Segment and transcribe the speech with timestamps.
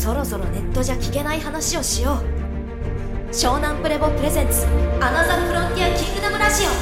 [0.00, 4.66] そろそろネットじゃ聞けない話をしよう湘南プレボプレゼンツ
[4.98, 6.72] アナザーフロンティアキングダムラジ今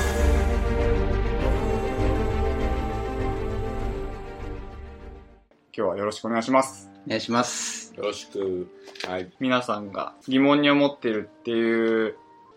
[5.73, 6.89] 日はよろしくお願いします。
[7.07, 7.92] お願いします。
[7.96, 8.69] よろしく。
[9.08, 9.28] はい。
[9.40, 12.14] 皆さんが疑問に思ってるっていう、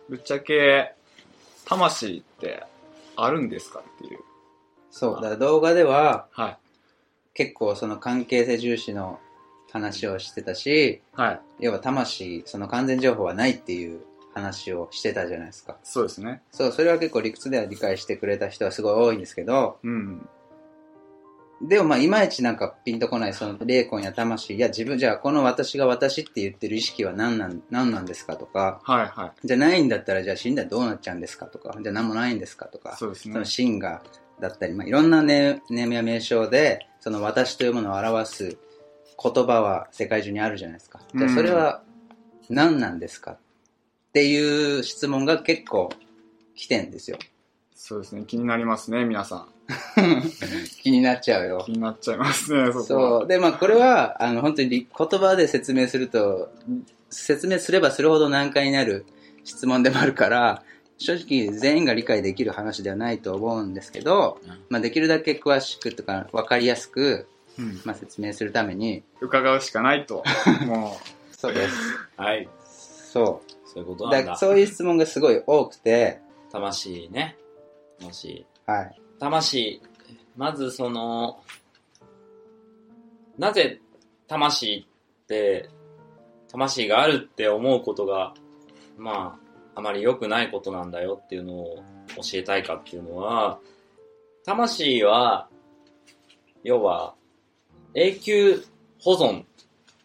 [0.09, 0.93] ぶっちゃけ、
[1.65, 2.63] 魂って
[3.15, 4.19] あるんですかっていう。
[4.91, 6.57] そう、だから動画でははい。
[7.33, 9.19] 結構その関係性重視の
[9.71, 11.41] 話をしてたし、はい。
[11.59, 14.01] 要は魂、その完全情報はないっていう
[14.33, 15.77] 話をしてたじゃないですか。
[15.83, 16.41] そうですね。
[16.51, 20.27] そう、それは結構理屈では理解してくれた人はすごい多いんですけど、うん。
[21.63, 33.45] でもまあいまいちなんかピンとこないその霊魂や魂や自分じゃあこの私が私って言ってる意識は何なん何なんですかとか、はいはじゃあないんだったらじゃあ死んだらどうなっちゃうんですかとか、じゃあ何もないんですかとかい。、そうですねその。
[33.45, 34.01] 真が
[34.39, 38.57] だったり、まあ、いろんなネネームや名称で、その私というものを表す
[39.21, 40.99] 言葉は世界中にあるじゃないですか。
[41.13, 41.83] じゃあそれは
[42.49, 43.37] 何なんですかっ
[44.13, 45.89] ていう質問が結構
[46.55, 47.17] 来てんですよ。
[47.75, 48.23] そうですね。
[48.27, 49.47] 気になりますね、皆さん。
[50.81, 51.71] 気になっちゃうよ気。
[51.71, 52.83] になっちゃいますね、 そ。
[52.83, 53.27] そう。
[53.27, 56.51] で、まあこれは、あの、本当にり言葉で説明すると、
[57.09, 59.05] 説明すればするほど難解になる
[59.43, 60.63] 質問でもあるから、
[60.97, 67.27] 正直全員が理解できる話ではないと思うんですけど、まあできるだけ詳しくとか分かりやすく、
[67.59, 67.81] うん。
[67.85, 70.23] まあ、説明するために、伺うしかないと。
[70.65, 70.97] も
[71.31, 71.75] そうです。
[72.17, 72.47] はい。
[72.63, 74.09] そそういうことう。
[74.09, 74.31] なんだ。
[74.31, 76.19] だそういう質問がすごい多くて、
[76.51, 77.37] 魂ね。
[77.99, 78.45] 魂。
[78.65, 79.01] はい。
[79.19, 79.81] 魂。
[80.35, 81.43] まずその、
[83.37, 83.81] なぜ
[84.27, 84.87] 魂
[85.23, 85.69] って、
[86.51, 88.33] 魂があるって思うことが、
[88.97, 89.39] ま
[89.75, 91.83] あ、あまり良くないことなんだよっていうのを
[92.17, 93.59] 教えたいかっていうのは、
[94.45, 95.49] 魂は、
[96.63, 97.15] 要は、
[97.93, 98.63] 永久
[98.99, 99.43] 保存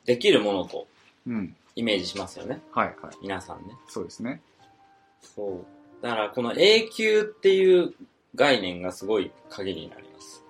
[0.05, 0.87] できるものと
[1.27, 1.31] う。
[1.31, 1.57] うん。
[1.75, 2.61] イメージしますよね。
[2.73, 3.17] はいはい。
[3.21, 3.75] 皆さんね。
[3.89, 4.41] そうですね。
[5.21, 5.65] そ
[6.01, 6.03] う。
[6.03, 7.93] だから、この永久っていう
[8.35, 10.43] 概念がすごい鍵になります。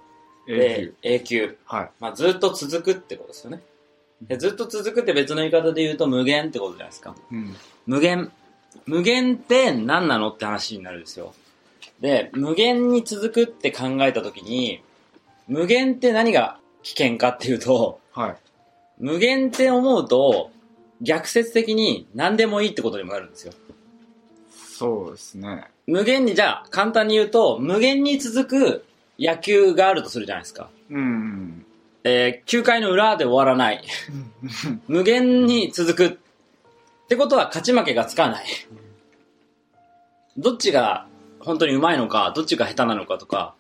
[0.47, 0.95] 永で久。
[1.03, 1.59] 永久。
[1.65, 1.91] はい。
[1.99, 3.63] まあ、ずっと続くってことですよね。
[4.23, 7.15] でずっと続くって別の言い方で言うと無限ってことじゃないですか。
[7.31, 7.55] うん。
[7.87, 8.31] 無限。
[8.87, 11.35] 無限って何なのって話になるんですよ。
[12.01, 14.83] で、無限に続くって考えたときに、
[15.49, 18.37] 無限って何が危険かっていうと、はい。
[19.01, 20.53] 無限って思うと、
[21.03, 23.53] 逆説的に何でもいいってことにもなるんですよ。
[24.55, 25.65] そうですね。
[25.89, 28.85] 無限に、じゃあ、簡単に言うと、無限に続く
[29.19, 30.69] 野球があるとするじゃないですか。
[30.91, 31.67] うん。
[32.05, 33.83] えー、9回の裏で終わらない。
[34.87, 36.07] 無限に続く。
[36.07, 36.17] っ
[37.09, 38.47] てことは、勝ち負けがつかない。
[40.37, 41.09] どっちが
[41.41, 43.57] 本当に上手いのか、どっちが下手なのかとか、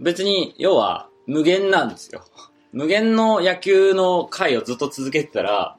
[0.00, 2.24] 別に、要は、無限なんですよ。
[2.72, 5.76] 無限の野球の回をずっと続けてたら、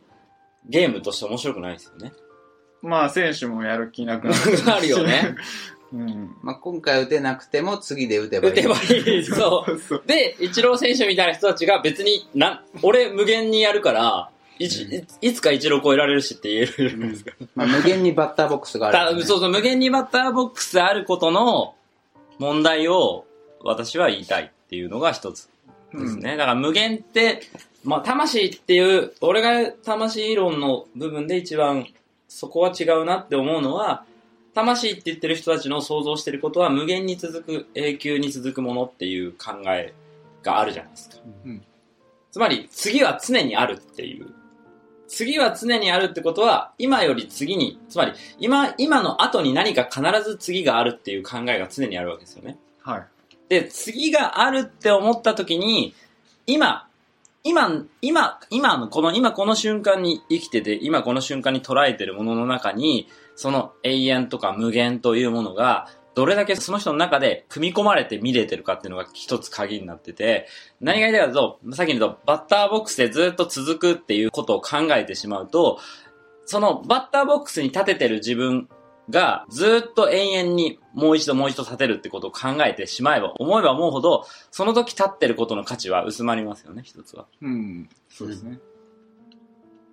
[0.67, 2.13] ゲームとして面白くないですよね。
[2.81, 4.63] まあ、選手もやる気なくなる。
[4.65, 5.35] なるよね。
[5.93, 6.35] うん。
[6.41, 8.53] まあ、今回打てなくても次で打てばいい。
[8.53, 9.25] 打てばいい。
[9.25, 9.79] そう。
[9.79, 10.03] そう。
[10.05, 14.29] で、イチロー選手みたいな人たちが別に、な、俺無限にやるから、
[14.59, 17.31] いちいいつかイチロー超えられるしって言えるじゃないですか。
[17.55, 21.75] まあ、無限にバッターボックスがある、たそうそう、無限にバッターボックスあることの
[22.37, 23.25] 問題を
[23.61, 25.49] 私は言いたいっていうのが一つ
[25.93, 26.35] ですね。
[26.35, 27.41] だから無限って、
[27.83, 31.85] まあ魂っていう、俺が魂論の部分で一番
[32.27, 34.03] そこは違うなって思うのは、
[34.55, 39.93] 魂って言ってる人たちの想像してることは無限に続く、永久に続くものっていう考え
[40.41, 41.17] があるじゃないですか。
[41.45, 41.61] うん
[42.31, 44.33] つまり、次は常にあるっていう。
[45.07, 52.57] 次は常にあるってことは、今より次に、つまり、今、今の後に何か必ず次があるっていう考えが常にあるわけですよね。
[52.81, 53.07] はい。
[53.61, 55.93] で、次があるって思った時に、
[56.45, 56.87] 今、
[57.43, 70.47] 今、今、今の、この、今この瞬間に生きてて、今この瞬間に捉えてるものの中に、その永遠とか無限というものが、どれだけその人の中で組み込まれて見れてるかっていうのが一つ鍵になってて、
[70.79, 75.79] 何が言いたいかと、さっき言うと、バッターボックスでずっと続くっていうことを考えてしまうと、
[76.45, 78.67] そのバッターボックスに立ててる自分
[79.09, 87.25] がずっと永遠にもう一度もう一度立てるってことを考えてしまえば、思えば思うほど、その時立ってることの価値は薄まりますよね、一つは。
[87.41, 87.89] うん。
[88.09, 88.59] そうですね。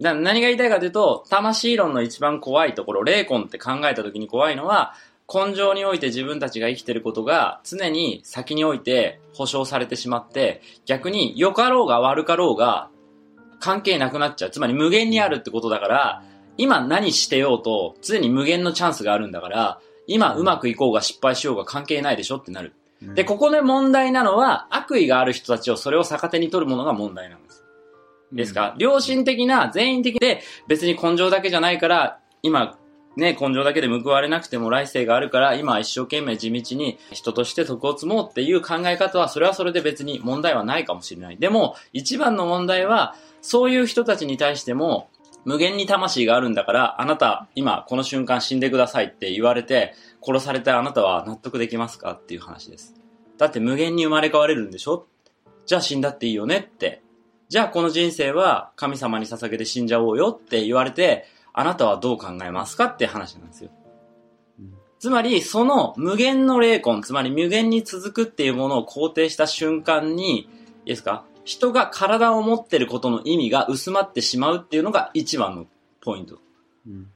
[0.00, 4.94] だ何が言いたいかというと、魂論の一番怖いところ、霊魂って考えた時に怖いのは、
[5.32, 12.90] 根性において自分たちが生きてることが常に先において保証されてしまって、逆に良かろうが悪かろうが
[13.60, 14.50] 関係なくなっちゃう。
[14.50, 16.22] つまり無限にあるってことだから、
[16.56, 22.74] 今何してようと常に無限のチャンスがあるんだから、今うまくいこうが失敗しようが関係ないでしょってなる。
[23.00, 27.64] で、ここで問題なのは、悪意がある人たちをそれを逆手に取るものが問題なんです。
[28.32, 32.78] ですか、良心的な、全員的で、別に根性だけじゃないから、今、
[33.16, 41.36] ね、根性だけで報われなくても来世があるから、今は一生懸命地道に人として徳を積もうっていう考え方は、それはそれで別に問題はないかもしれない。
[41.38, 45.09] でも、一番の問題は、そういう人たちに対しても、
[45.44, 52.94] 無限に魂があるんだから、あなた、今、この瞬間死んでくださいって言われて、殺されたあなたは納得できますかっていう話です。
[53.38, 55.06] だって無限に生まれ変われるんでしょ？
[55.64, 57.02] じゃあ死んだっていいよねって。
[57.48, 63.70] じゃあこの人生は神様に捧げて死んじゃおうよって言われて、あなたはどう考えますかって話なんですよ。
[64.98, 70.48] つまり、その無限の霊魂、つまり無限に続くっていうものを肯定した瞬間に、いい
[70.84, 71.24] ですか？
[71.50, 75.66] 人が体を持ってることの意味が薄まってしまうっていうのが一番の
[76.00, 76.38] ポイント。
[76.86, 77.10] うん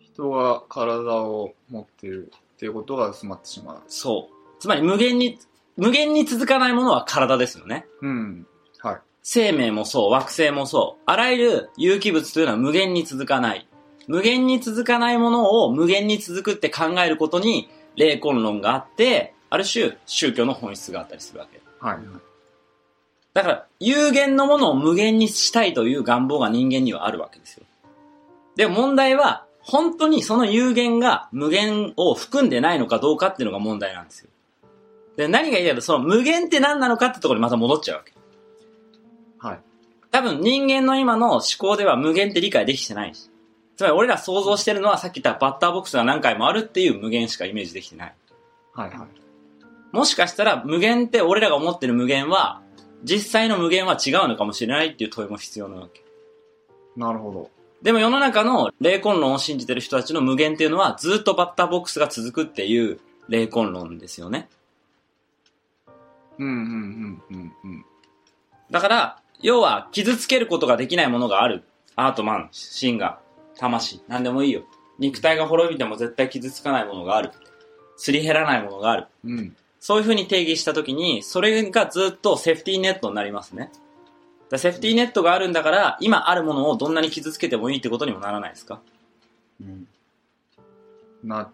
[0.00, 3.82] 人が体を持ってるっていうことが薄まってしまう。
[3.86, 4.60] そう。
[4.60, 5.38] つまり無限に、
[5.76, 7.86] 無限に続かないものは体ですよね。
[8.02, 8.46] うん。
[8.80, 9.00] はい。
[9.22, 13.66] 生命もそう、惑星もそう、あらゆる有機物というのは無限に続かない。
[14.06, 21.62] 無限に続かないものを無限に続くって考えることに霊魂論があって、ある種宗教の本質があったりするわけ。
[21.80, 21.98] はい。
[23.34, 27.64] だから、有限のものを無限にしたいという願望が人間にはあるわけですよ。
[28.56, 34.28] でも問題は、本当にその有限が無限を含んでないのかどうかっていうのが問題なんですよ。
[35.16, 38.12] で、何が言いたいかと、その無限って何なのかってところにまた戻っちゃうわけ。
[39.38, 39.60] はい。
[40.10, 43.30] 多分人間の今の思考では無限って理解できてないし。
[43.76, 48.14] つまり俺ら想像してるのはさっき言ったバッターボックスが何回もあるっていう無限しかイメージできてない。
[48.74, 48.90] はい。
[48.90, 48.98] はい。
[49.92, 52.61] もしかしたら無限って俺らが思ってる無限は、
[53.02, 56.02] 実際の無限は違うのかもしれないっていう問いも必要なわけ。
[56.96, 57.50] なるほど。
[57.82, 64.48] でも世の中の霊魂論を信じてる人たちの無限っていうのはずっとバッターボックスが続くっていう霊魂論ですよね。
[66.38, 67.84] うん、うん、うん、うん、うん。
[68.70, 71.64] だから、要は傷つけることができないものがある。
[71.94, 74.62] アートマン、シンガー、魂、なんでもいいよ。
[74.98, 77.30] 肉体が滅びても絶対傷つかないものがある。
[77.96, 79.06] すり減らないものがある。
[79.24, 79.56] うん。
[79.84, 83.72] そういう風に定義したときに、それがずっとセーフティーネットになりますね。
[84.48, 88.80] だセーフティーネットがあるんだから、今あるものをどんなに傷つけてもいいってことにもならないですか？
[89.60, 89.88] うん
[91.24, 91.48] なっ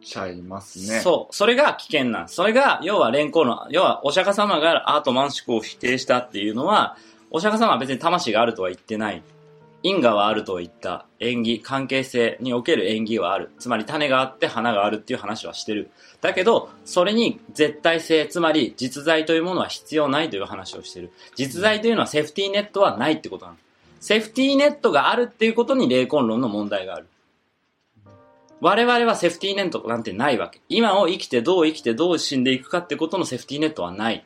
[0.00, 1.00] ちゃいますね。
[1.00, 1.34] そう。
[1.34, 2.36] それが危険なんです。
[2.36, 6.96] それが、要は連行の、要はお釈迦様がアートマン思考を否定したっていうのは、
[7.32, 9.24] お釈迦様は別に魂があるとは言ってない。
[9.82, 11.06] 因果はあるとは言った。
[11.18, 13.50] 縁起、関係性における縁起はある。
[13.58, 15.90] つまり種があって花があるっていう話はしてる。
[16.20, 21.10] だけど、それに絶対性、つまり実在というものは必要ないという話をしてる。
[21.34, 23.58] 実在というのはセーフティーネットはないってことなの。
[24.00, 27.06] セーフティーネットがあるっていうことに霊魂論の問題がある。
[28.60, 30.60] 我々はセーフティーネットなんてないわけ。
[30.68, 34.24] 今を生きてどう生きてどう死んでいくかってことのセーフティーネットはない。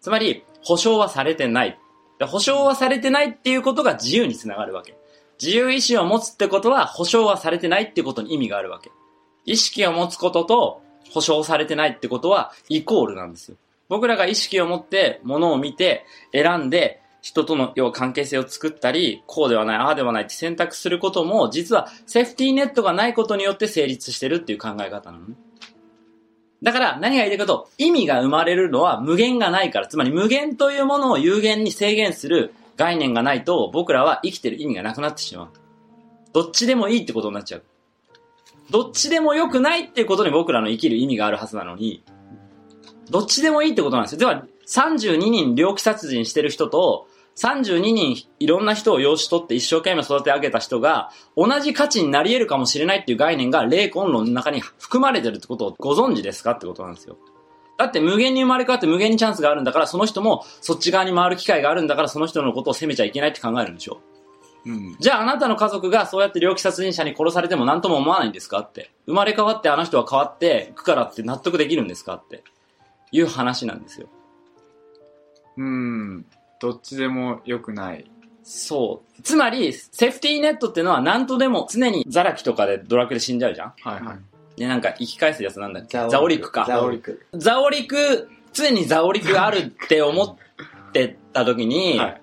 [0.00, 1.78] つまり、保証はされてない。
[2.24, 4.96] で保証はされてないっていうことが自由につながるわけ。
[5.42, 8.90] 自由意志を持つってことは保証はされてないってことに意味があるわけ。
[9.44, 10.82] 意識を持つことと
[11.12, 13.56] 保証されてないってことはイコールなんですよ。
[13.88, 25.34] 僕らが意識を持って物を見て選んで人との要は関係性を作ったり、こうではない、ああではないって選択することも実はセーフティーネットがないことによって成立してるっていう考え方なのね。
[26.64, 35.48] だから何が言いたいかと意味が生まれるのは無限がないから、つまり無限というものを有限に制限する概念がないと僕らは生きてる意味がなくなってしまう。
[36.32, 37.62] どっちでもいいってことになっちゃう。
[38.70, 42.02] どっちでも良くないっていうことに僕らの生きる意味があるはずなのに、
[43.10, 44.18] どっちでもいいってことなんですよ。
[44.20, 47.06] では、32人猟奇殺人してる人と、
[47.36, 57.16] 32人いろんな人を養子取って一生懸命育て上げた人が、同じ価値になり得るかもしれないっていう概念が霊魂論の中に含まれてるってことをご存知ですかってことなんですよ。
[57.76, 64.00] だって無限に生まれ変わって無限にチャンスがあるんだから、その人もそっち側に回る機会があるんだから、その人のことを責めちゃいけないって考えるんでしょ。
[64.64, 64.96] うん。
[65.00, 68.92] じゃああなたの家族がそうやって猟奇殺人者に殺されても何とも思わないんですかって。
[69.06, 72.44] 生まれ変わってあの人は変わっていくからって納得できるんですかって。
[73.14, 74.08] いう話なんですよ。
[75.56, 76.26] うん。
[76.64, 78.10] どっちでも良くない。
[78.42, 79.22] そう。
[79.22, 84.60] つまり、セーフティーネットってのは何とでも常にザラキとかでドラクエで死んじゃうじゃんはいはい。
[84.60, 85.98] で、なんか生き返すやつなんだっけ？
[86.08, 86.64] ザオリクか。
[86.66, 87.26] ザオリク。
[87.34, 92.20] ザオリク、常にザオリクがあるって思ってた時に、はい。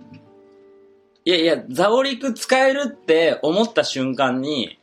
[1.25, 4.79] いやいや、ザオリク使えるって思った瞬間に、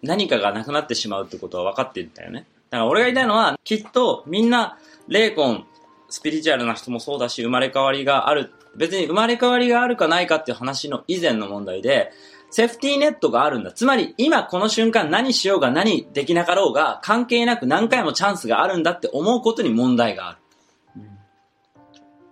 [0.00, 2.46] 何かがなくなってしまうってことは分かってるんだよね。
[2.70, 4.78] だから俺が言いたいのは、きっとみんな、
[5.08, 5.64] 霊魂、
[6.08, 8.52] スピリチュアルな人もそうだし、生まれ変わりがある。
[8.76, 12.12] 別に生まれ変わりがあるかないかっていう話の以前の問題で、
[12.50, 13.72] セーフティーネットがあるんだ。
[13.72, 20.38] つまり、今この瞬間何しようが何できなかろうが、関係なく何回もチャンスがあるんだって思うことに問題がある。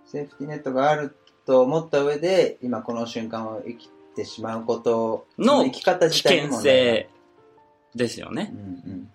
[0.06, 1.16] セーフティーネットがある
[1.46, 7.08] と思った上で、今この瞬間を生きてしまうことの生き方自危体に険性
[7.94, 8.56] ですよねう。
[8.56, 9.10] んうん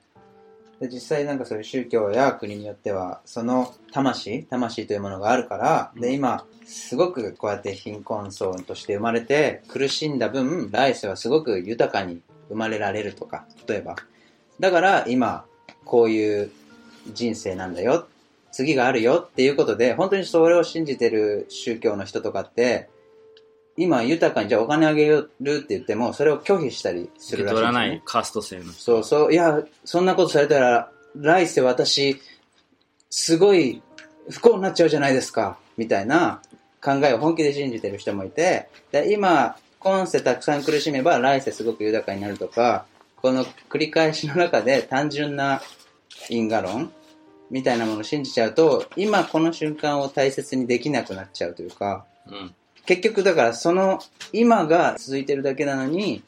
[0.79, 13.95] で実際なんかそういう宗教や国によってはその魂魂というものがあるから、で今すごくこうやって貧困層として生まれて苦しんだ分来世はすごく豊かに生まれられるとか例えば。
[14.59, 15.45] だから今
[15.83, 16.51] こういう
[17.13, 18.07] 人生なんだよ
[18.51, 22.89] 次があるよっていうことで本当にそれを信じてる宗教の人とかって
[23.77, 28.73] 今豊かにじゃあお金あげるって言ってもそれを拒否したりす受けるらしいんですよね取らないカースト制の人。
[28.73, 32.21] そうそう、いや、そんなことされたら、来世私、
[33.09, 33.81] すごい
[34.29, 36.41] 不幸になっちゃうじゃないですか、みたいな
[36.81, 42.85] 考えを本気で信じてる人もいて、で今、今世たくさん苦しめば来世すごく豊かになるとか、
[43.17, 45.61] この繰り返しの中で単純な
[46.29, 46.91] 因果論
[47.49, 52.55] みたいなものを信じちゃうと、今この瞬間を大切にできなくなっちゃうというか、うん。
[52.85, 53.99] 結局だからその
[54.31, 56.23] 今が続いてるだけなのに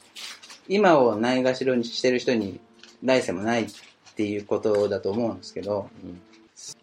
[0.67, 2.59] 今をないがしろにしてる人に
[3.03, 3.67] 来世もないっ
[4.15, 5.89] ていうことだと思うんですけど。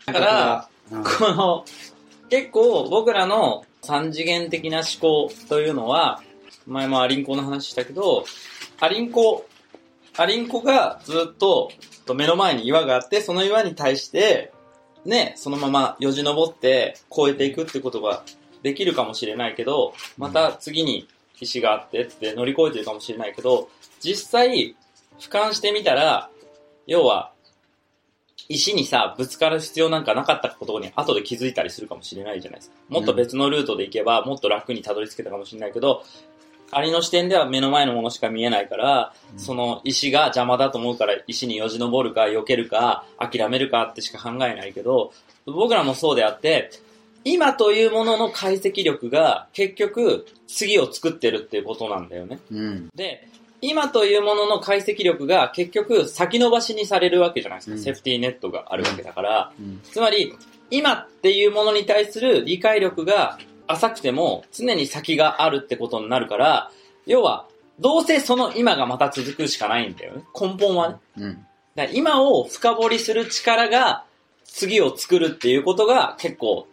[0.07, 1.03] だから、うん。
[1.03, 1.65] この、
[2.31, 6.23] 結構僕らの三次元的な思考というのは、
[6.67, 8.25] 前もアリンコの話したけど、
[8.81, 9.47] アリンコ、
[10.17, 11.71] アリンコがずっと
[12.07, 14.53] と目の前に岩があって、その岩に対して、
[15.05, 18.23] ね、そのままよじ登って越えていくってことが
[18.65, 21.07] できるかもしれないけど、また次に
[21.39, 23.69] 石があってって乗り越えてるかもしれないけど、
[24.01, 24.75] 実際、
[25.21, 26.31] 俯瞰してみたら、
[26.87, 27.31] 要は、
[28.49, 32.77] 石にさ、ぶつかる必要なんかなかったことに後で気づいたりするかもしれないじゃないですか。
[32.89, 36.03] もっと別のルートで行けば、もっと楽にたどり着けたかもしれないけど、
[36.71, 45.13] アリの視点では目の前のものしか見えないから、その石が邪魔だと思うから石によじ登るか避けるか諦めるかってしか考えないけど、
[45.47, 46.71] 僕らもそうであって、
[47.25, 52.39] 今というものの解析力が結局次を作ってるっていうことなんだよね。
[52.51, 53.29] うんで、
[53.61, 57.77] 今というものの解析力が結局先延ばしにされるわけじゃないですか。
[57.77, 59.53] うんセーフティーネットがあるわけだから。
[59.59, 60.35] うんつまり、
[60.71, 66.71] 今っていうものに対する理解力が浅くても常に先があるってことになるから、
[67.07, 67.47] 要は、
[67.81, 70.23] どうせその今がまた続くしかないんだよね。
[70.39, 70.97] 根本はね。
[71.19, 74.05] うんだ今を深掘りする力が
[74.45, 76.69] 次を作るっていうことが結構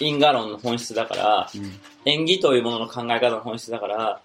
[0.00, 1.72] 因果論の本質だから、うん
[2.04, 4.20] 演技というものの考え方の本質だから、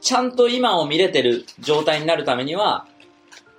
[0.00, 2.86] ちゃんと今を見れてる状態になるためには、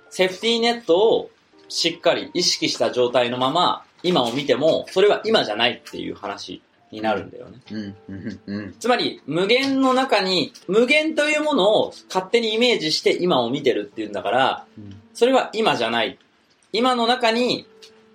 [0.08, 1.30] セーフティーネットを
[1.68, 7.58] しっかり意識した状態のまま、今を見ても、それは今じゃないっていう話になるんだよね。
[7.70, 16.18] うんうんうんつまり、無限の中に、無限というものを勝手にイメージして今を見てるっていうんだから、うんそれは今じゃない。
[16.72, 17.66] 今の中に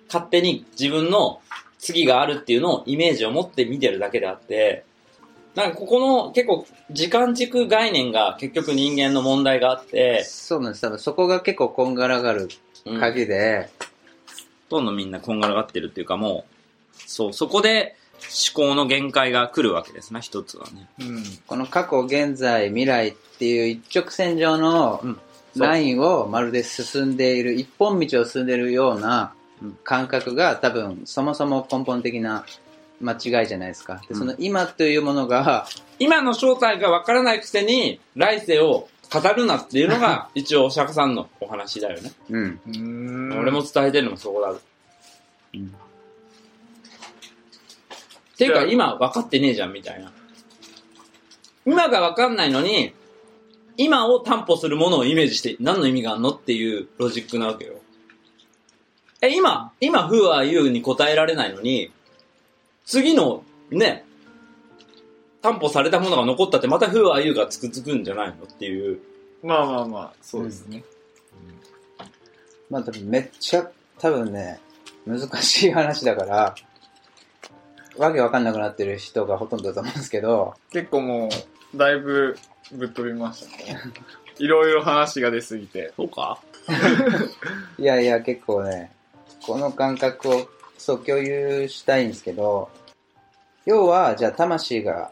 [0.08, 1.40] 勝手に自分の
[1.78, 4.84] 次があるっていうのをイメージを持って見てるだけであって、
[5.54, 12.48] なんかここの結構時間軸概念が結局人間の問題があって、そうなんです多分そこが結構こんがらがる
[12.84, 13.68] うん、ほ鍵で、
[14.68, 16.44] とんどみんなこんがらがってるっていうかも
[16.98, 17.96] う、そう、そこで
[18.54, 20.88] 思考の限界が来るわけですな、一つはね。
[21.00, 21.24] うん。
[21.46, 25.02] この過去現在未来っていう一直線上の
[25.56, 29.45] ラインをまるで進んでいる一本道を進んでいるようなうん
[29.84, 32.44] 感覚が多分そもそも根本的な
[33.00, 34.00] 間違いじゃないですか。
[34.08, 35.66] でうんその今というものが、
[35.98, 42.12] 今の正体がわからないくせに、来世を語るなっていうのが、 一応お釈迦さんのお話だよね。
[42.30, 42.60] うん。
[42.66, 43.38] うーん。
[43.38, 44.50] 俺も伝えてるのもそこだ。
[44.50, 45.74] うん
[48.36, 50.12] っていうか今分かってねえじゃんみたいな。
[51.64, 52.92] 今が分かんないのに、
[53.78, 57.75] 今を担保するものをイメージして何の意味があんのっていうロジックなわけよ。
[59.20, 61.90] え、今、今、Who are you に答えられないのに、
[62.84, 64.04] 次の、ね、
[65.42, 69.00] 担保されたものが残ったってまた Who are you がつくつくんじゃないのっていう。
[69.42, 70.82] まあまあまあ、そうですね。
[72.68, 74.58] まあ多分めっちゃ多分ね、
[75.06, 76.54] 難しい話だから、
[77.96, 81.28] わけわかんなくなってる人がほとんどだと思うんですけど、結構も
[81.74, 82.36] う、だいぶ
[82.72, 83.80] ぶっ飛びましたね。
[84.38, 85.92] いろいろ話が出すぎて。
[85.96, 86.38] そうか？
[87.78, 88.90] いやいや結構ね、
[89.46, 90.48] この感覚を
[90.78, 92.68] そう共有したいんですけど、
[93.64, 95.10] 要は、じゃあ魂が、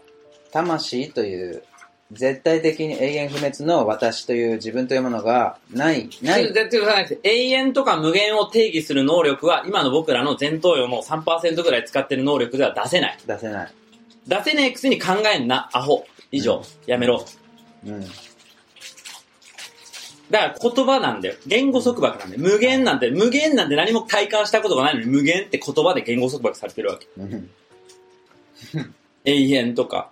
[0.52, 1.64] 魂という
[2.12, 13.18] 絶対的に永遠不滅の私という自分というものがない、ない、ででで永遠とか無限を定義する能力は今の僕らの前頭葉の3%ぐらい使ってる能力では出せない。
[13.26, 13.74] 出せない。
[14.26, 16.06] 出せねえくせに考えんな、アホ。
[16.30, 17.24] 以上、やめろ。
[17.86, 18.04] うん。
[20.30, 21.34] だから言葉なんだよ。
[21.46, 22.42] 言語束縛なんだよ。
[22.42, 27.06] 無限なんて、無限なんて何も体感したことがないのに無限って言葉で言語束縛されてるわけ。
[27.18, 27.50] うん
[29.24, 30.10] 永遠とか。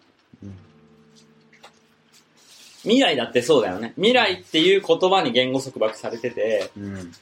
[2.82, 3.92] 未来だってそうだよね。
[3.96, 7.12] 未来っていう言葉に言語束縛されてて、うん。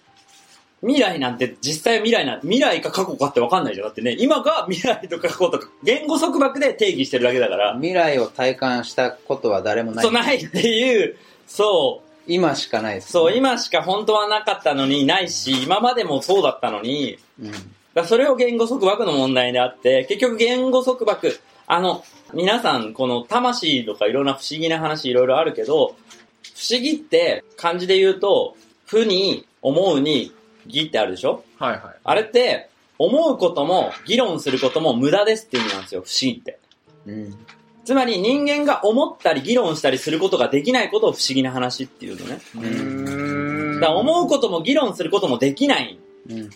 [0.83, 3.87] 未来なんて実際は未来なん未来か過去かって分かんないじゃん。
[3.87, 10.05] だってね、今が未来とか過去とか、言語束縛で定義してるだけだから、未来を体感したことは誰もない。
[10.05, 11.17] そうないっていう、
[11.47, 13.37] そう、今しかないです、そう、。
[13.37, 17.53] 今しか本当はなかったのにないし、今までもそうだったのに、うん。
[17.93, 25.97] だそれを言語束縛の問題であって、結局言語束縛、あの、皆さん、この魂とかいろんな不思議な話いろいろあるけど、
[26.55, 28.57] 不思議って漢字で言うと、
[28.87, 30.33] 不に、思うに、
[30.67, 31.43] 義ってあるでしょ？
[31.59, 31.81] はいはい。
[32.05, 36.59] あれって、思うことも、議論することも無駄ですって意味なんですよ、不思議って。
[37.07, 37.47] うん。
[37.91, 42.39] つまり人間が思ったり議論したりすることができないことを不思議な話っていうのね。
[42.55, 43.81] うーん。
[43.81, 46.51] だ思うことも議論することもできないうん。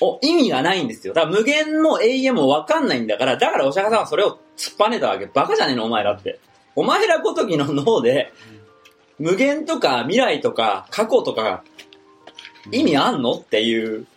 [0.00, 1.14] お、意味がないんですよ。
[1.14, 5.26] だから無限も永遠もわかんないんだから、だからお釈迦さんはそれを突っぱねたわけ。
[5.26, 6.40] バカじゃねえの、お前らって。
[6.74, 8.32] お前らごときの脳で、
[9.20, 11.62] 無限とか未来とか過去とか、
[12.72, 14.08] 意味あんのっていう。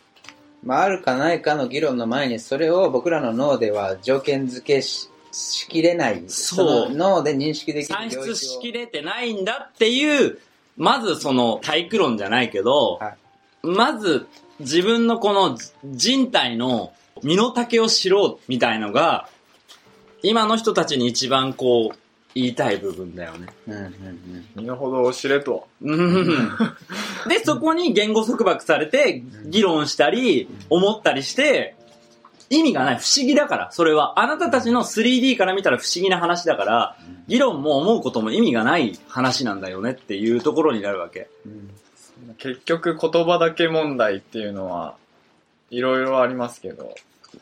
[0.64, 6.24] まあ、あるかないかの議論の前に、それを僕らの脳では条件付けししきれない。
[6.28, 10.40] そうの脳で認識できる算出しきれてないんだっていう、
[10.76, 13.18] まずその体育論じゃないけど、はい
[13.64, 14.28] まず
[14.60, 19.28] 自分のこの人体の身の丈を知ろうみたいのが、
[20.24, 21.98] 今の人たちに一番こう、
[22.34, 23.48] 言いたい部分だよね。
[23.68, 24.46] うんうんうん。
[24.56, 25.68] 身の程を知れと。
[25.82, 26.58] うん
[27.28, 31.76] で、そこに言語束縛されて、議論したり、思ったりして、
[32.50, 32.98] 意味がない。
[32.98, 34.20] 不思議だから、それは。
[34.20, 36.96] あなたたちの 3D から見たら不思議な話だから、
[37.28, 41.30] 議論も思うことも意味がない話なんだよねっていうところになるわけ。
[41.46, 41.72] うん
[42.38, 44.96] 結局言葉だけ問題っていうのは、
[45.70, 46.96] いろいろありますけど。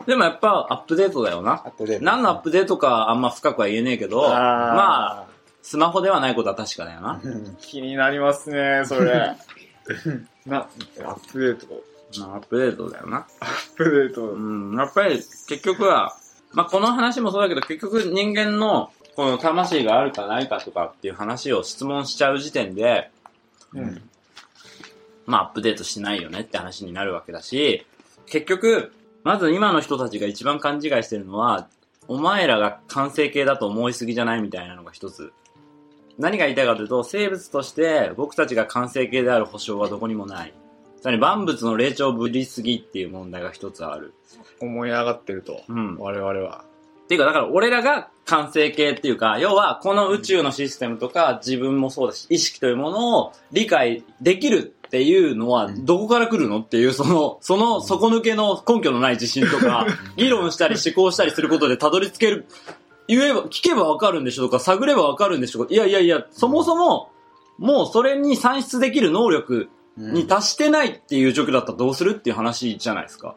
[0.05, 1.53] でもやっぱアップデートだよな。
[1.53, 2.05] アップデート。
[2.05, 5.27] 何のアップデートかあんま深くは言えねえけど、まあ、
[5.61, 7.19] スマホではないことは確かだよな。
[7.23, 9.35] うん気になりますね、それ。
[10.45, 11.83] な、アップデート。
[12.19, 13.27] まあアップデートだよな。
[13.39, 14.33] アップデート。
[14.33, 16.15] うん、やっぱり結局は、
[16.53, 23.09] まあこの話もそうだけど結局人間のこの魂があるかないかとかっていう話を質問しちゃう時点で、
[23.73, 24.01] うん。
[25.25, 27.85] まあアップデートしてないよねって話になるわけだし、
[28.25, 28.91] 結局、
[29.23, 31.67] まず今の人たちが一番勘違いしてるのは、
[32.07, 35.33] お前らが完成形だと思いすぎじゃないみたいなのが一つ。
[36.17, 40.53] 何が言いたいかというと、生物として僕たちが完成形である保証はどこにもない。
[41.05, 44.15] さらに万物の霊長ぶりすぎっていう問題が一つある。
[44.59, 45.61] 思い上がってると。
[45.69, 45.97] うん。
[45.99, 46.65] 我々は。
[47.03, 59.85] っていうか、だから俺らが完成形っていうか、要はこの宇宙のシステムとか自分もそうだし、意識というものを理解できるっていうのはどこから来るのっていう、その、その底抜けの根拠のない自信とか、
[60.17, 62.47] 議論したり思考したりすることでたどり着ける、
[63.07, 67.11] 言えば、聞けばわかるんでしょとか、探ればわかるんでしょいやいやいや、そもそも、
[67.59, 73.35] もうそれに算出できる能力うんに達してないっていう状況だったらどうするっていう話じゃないですか。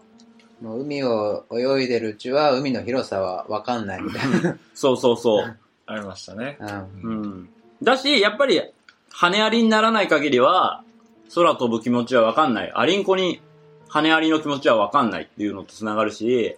[0.60, 4.56] もう海を泳いでるうちは海の広さは分かんないみたいな。
[4.74, 5.56] そうそうそう。
[5.86, 6.58] ありましたね。
[6.60, 7.48] うんうん。
[7.82, 8.60] だし、やっぱり、
[9.10, 10.82] 羽アリにならない限りは、
[11.34, 12.72] 空飛ぶ気持ちはわかんない。
[12.74, 13.40] アリンコに
[13.88, 16.56] 羽アリの気持ちはわかんないっていうのと繋がるし、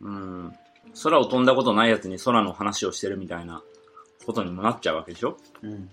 [0.00, 0.52] うん。
[1.00, 3.62] 空を飛んだことないやつに空の話をしてるみたいな
[4.26, 5.90] ことにもなっちゃうわけでしょうん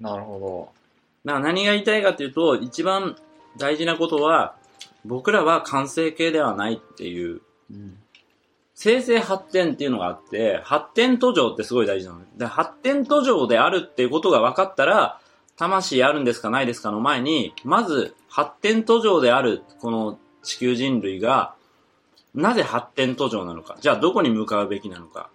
[0.00, 0.72] なるほ
[1.24, 3.16] だから何が言いたいかっていうと、一番
[3.58, 4.56] 大事なことは、
[5.04, 7.96] 僕らは完成形ではないっていううん
[8.82, 12.20] 生成発展っていうのがあって、発展途上ってすごい大事なの。
[12.38, 15.20] で、発展途上であるっていうことが分かったら、
[15.58, 21.54] 魂あるんですかないですかの前に、まず発展途上であるこの地球人類が、
[22.34, 23.76] なぜ発展途上なのか。
[23.82, 25.28] じゃあどこに向かうべきなのか。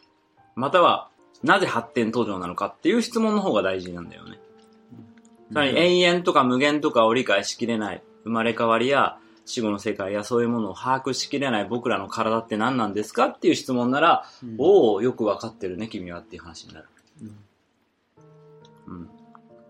[0.55, 1.09] または、
[1.43, 4.39] なぜ発展途上なのかっていう質問の方が大事なんだよね。
[5.51, 8.03] つまり永遠とか無限とかを理解しきれない。
[8.23, 16.87] 生まれ変わりや死後の世界やそういうものを把握しきれない僕らの体って何なんですかっていう質問なら、うんおお、よくわかってるね、君はっていう話になる。
[18.87, 19.09] うん。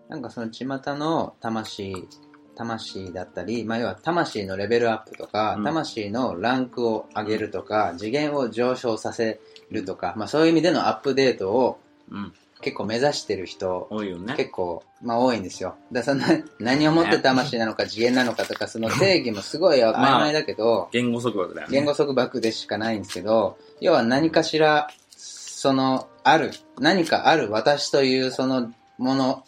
[0.08, 2.08] なんかその巷の魂、
[2.54, 12.32] 魂だったり、まあ要は魂のレベルアップとか、うん魂のランクを上げるとか、次元を上昇させるとか、まあそういう意味でのアップデートをうん。
[12.62, 14.34] 結構目指してる人、多いよね。
[14.36, 15.76] 結構、まあ多いんですよ。
[15.92, 16.22] だその
[16.58, 21.72] 何をもって魂なのか次元なのかとか、その定義もすごい曖昧だけど、言語束縛だよね。
[21.72, 29.44] 言語束縛でしかないんですけど、要は何かしら、その、ある、何かある私というそのもの、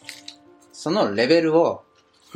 [0.73, 1.83] そのレベルを、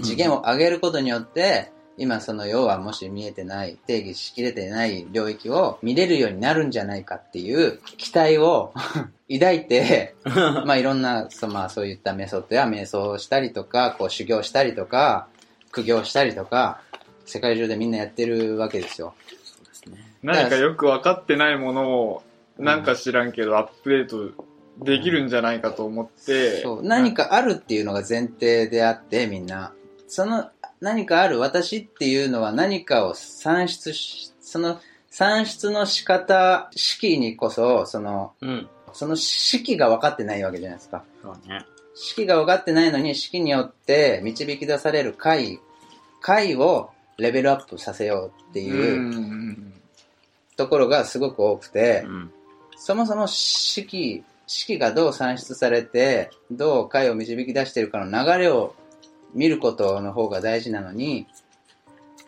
[0.03, 8.73] 次元を上げることによって、今その要はもし見えてない、定義しきれてない領域を見れるようになるんじゃないかっていう期待を
[9.31, 15.29] 抱いて、 まあいろんな、そまあそういったメソッドや瞑想をしたりとか、こう修行したりとか、
[15.71, 16.81] 苦行したりとか、
[17.27, 19.15] 世界中でみんなやってるわけですよ。
[19.45, 20.13] そうですね。
[20.23, 22.23] 何かよく分かってないものを、
[22.59, 24.45] なんか知らんけどアップデート
[24.83, 29.73] できるんじゃないかと思って、そう、何かあるっていうのが前提であって、みんな。
[30.09, 30.51] その
[30.83, 38.69] 何かある私っていうのは何かを算出し、その算出の仕方、式にこそ、その、うん。
[38.95, 41.05] その式が分かってないわけじゃないですか。
[41.23, 41.65] そうね。
[41.95, 45.61] 式が分かってないのに、式によって導き出される解、
[46.21, 49.73] 解をレベルアップさせようってういうん
[50.57, 52.33] ところがすごく多くて、うん。
[52.77, 58.75] そもそも式、式がどう算出されて、どう解を導き出しているかの流れを
[59.35, 61.27] 見ることの方が大事なのに、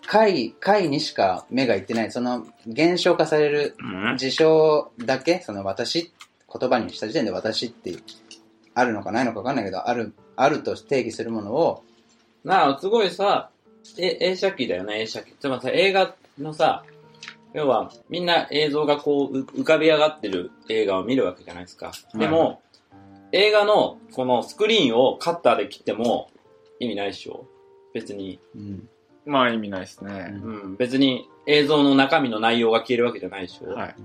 [0.07, 4.17] 解、解にしか目がいってない、その現象化されるうん。
[4.17, 6.13] 事象だけ、その私、
[6.61, 7.97] 言葉にした時点で私って
[8.75, 11.83] あるのかないのかわかんないけど、ある、あると定義するものを、
[12.45, 13.51] なあ、すごいさ、
[13.99, 15.35] え、映写機だよね、映写機。
[15.41, 16.85] でもさ、映画のさ、
[17.55, 21.93] 要は、みんな映像がこう、う浮かび上がってる映画を見るわけじゃないですか。
[22.15, 22.61] でも、
[23.33, 26.31] 映画のこのスクリーンをカッターで切っても
[26.81, 27.47] 意味ないでしょ
[27.93, 28.41] 別に。
[28.55, 28.89] うん
[29.27, 30.35] まあ意味ないですね。
[30.43, 30.77] うん。
[30.77, 33.97] 別に映像の中身の内容が消えるわけじゃないでしょはい。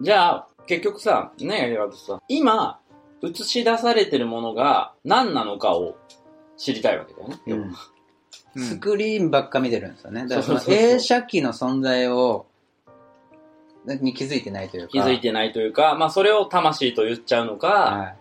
[0.00, 2.80] じゃあ、結局さ、ねやり方とさ、今、
[3.22, 5.96] 映し出されてるものが何なのかを
[6.56, 7.40] 知りたいわけだよね。
[7.46, 7.74] 要はうん
[8.56, 10.22] スクリーンばっか見てるんですよね。
[10.22, 12.46] だからそのそうそうそうそう映写機の存在を、
[13.86, 14.88] に気づいてないというか。
[14.92, 18.16] 気づいてないというか、まあそれを魂と言っちゃうのか、はい。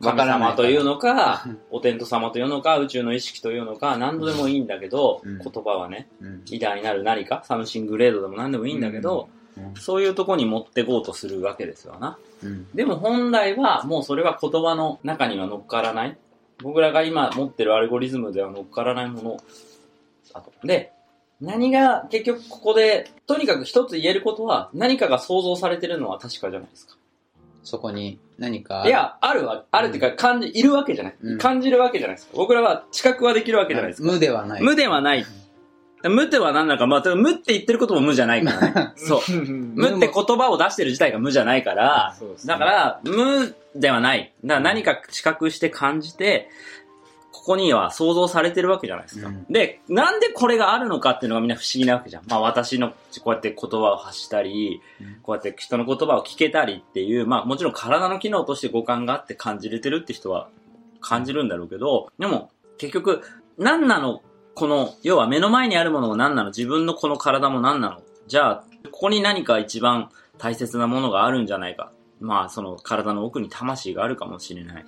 [0.00, 12.18] わ神様というのかうん、お天道様というのか、宇宙の意識というのか、何度でもいいんだけど、うん言葉はね、うん偉大なる何か、 something great でも何でもいいんだけど、うんそういうとこに持ってこうとするわけですよな。
[12.42, 16.18] うんでも本来は、もうそれは言葉の中には乗っからない。
[16.62, 19.36] 僕らが今持ってるアルゴリズムでは乗っからないもの
[20.32, 20.52] だと。
[20.66, 20.92] で、
[21.40, 26.96] 何が結局ここで、とにかく一つ言えることは、何かが創造されてるのは確かじゃないですか。
[27.66, 28.84] そこに何か。
[28.86, 31.16] い、や、あるわ、あるっていうか、感じ、いるわけじゃない。
[31.20, 32.34] うん感じるわけじゃないですか。
[32.36, 34.08] 僕らは知覚はできるわけじゃないですか。
[34.10, 34.62] 無ではない。
[34.62, 35.26] 無ではない。
[36.04, 38.92] 無では何なのか、まあ、無って言ってることも無じゃないからね。
[38.96, 39.20] そう。
[39.42, 44.32] 無って言葉を出してる自体が無じゃないから、そうですねだから、無ではない。
[44.44, 46.48] だから何か知覚して感じて、
[47.46, 49.28] ここには想像されてるわけじゃないですか。
[49.28, 52.24] うんで、なんでこれがあるのかっていうのがみんな不思議なわけじゃん。
[52.26, 52.94] まあ私のこ
[53.26, 60.48] うやって言葉を発したり、うんこうやって人の言葉を聞けたりっていう、まあもちろん体の機能として五感があって感じれてるって人は
[61.00, 63.22] 感じるんだろうけど、でも結局、
[63.58, 64.22] 何なの
[64.56, 66.48] この、要は目の前にあるものが何なの？
[66.48, 68.02] 自分のこの体も何なの？
[68.26, 71.92] じゃあ、ここに何か一番大切なものがあるんじゃないか。
[72.18, 74.84] まあその体の奥に魂があるかもしれない。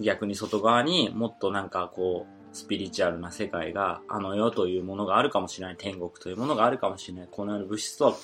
[0.00, 5.76] 逆に外側にもっとなんかこう、スピリチュアルな世界が、あの世というものがあるかもしれない。
[5.78, 7.28] 天国というものがあるかもしれない。
[7.30, 8.14] この世の物質と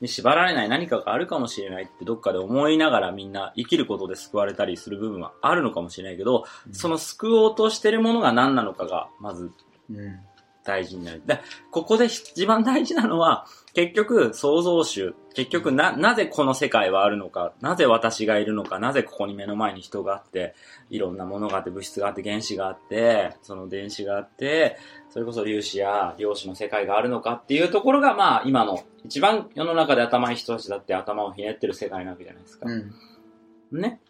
[0.00, 9.52] に縛られない何かがあるかもしれないってどっかで思いながらみんな生きることで救われたりする部分はあるのかもしれないけど、その救おうとしてるものが何なのかがまず
[9.90, 10.18] うん。
[10.66, 11.22] 大事になる。
[11.24, 15.14] で、ここで一番大事なのは、結局、創造主。
[15.34, 20.54] 結局、な、なぜこの世界はあるのか、なぜ私がいるのか、なぜここに目の前に人があって、
[20.90, 24.78] いろんなものがあって、物質があって、原子があって、その電子があって、
[25.10, 32.66] それこそ粒子や量子の世界があるのかっていうところが、まあ、今の、一番世の中で頭いい人たちだって頭をひねってる世界なわけじゃないですか。
[32.68, 33.80] うん。
[33.80, 34.00] ね。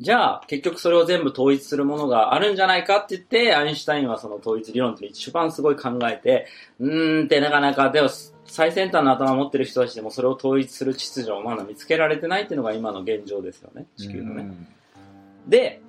[0.00, 6.46] じゃあ、結局それを全部統一するものがあるんじゃないかって言って、アインシュタインはその統一理論って一番すごい考えて、
[6.80, 8.08] うーんってなかなか、でも
[8.44, 14.50] 最先端の頭を持ってる人たちでもそれを統一する秩序をまだ見つけられてないっていうのが今の現状ですよね、地球のね。
[15.46, 15.80] で、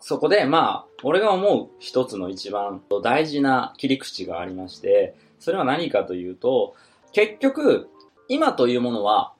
[0.00, 6.74] そこで、まあ、俺が思う一つの一番大事な切り口がありまして、それは何かというと、
[7.12, 7.88] 結局、
[8.28, 9.32] 今というものは、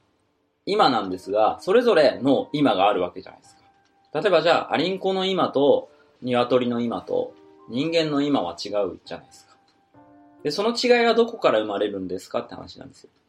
[0.66, 4.20] 今なんですが、それぞれの今があるわけじゃないですか。
[4.20, 5.90] 例えばじゃあ、アリンコの今と、
[6.22, 7.34] 鶏の今と、
[7.68, 9.56] 人間の今は違うじゃないですか。
[10.42, 13.10] で、その違いはどこから生まれるんですかって話なんですよ。
[13.14, 13.20] うん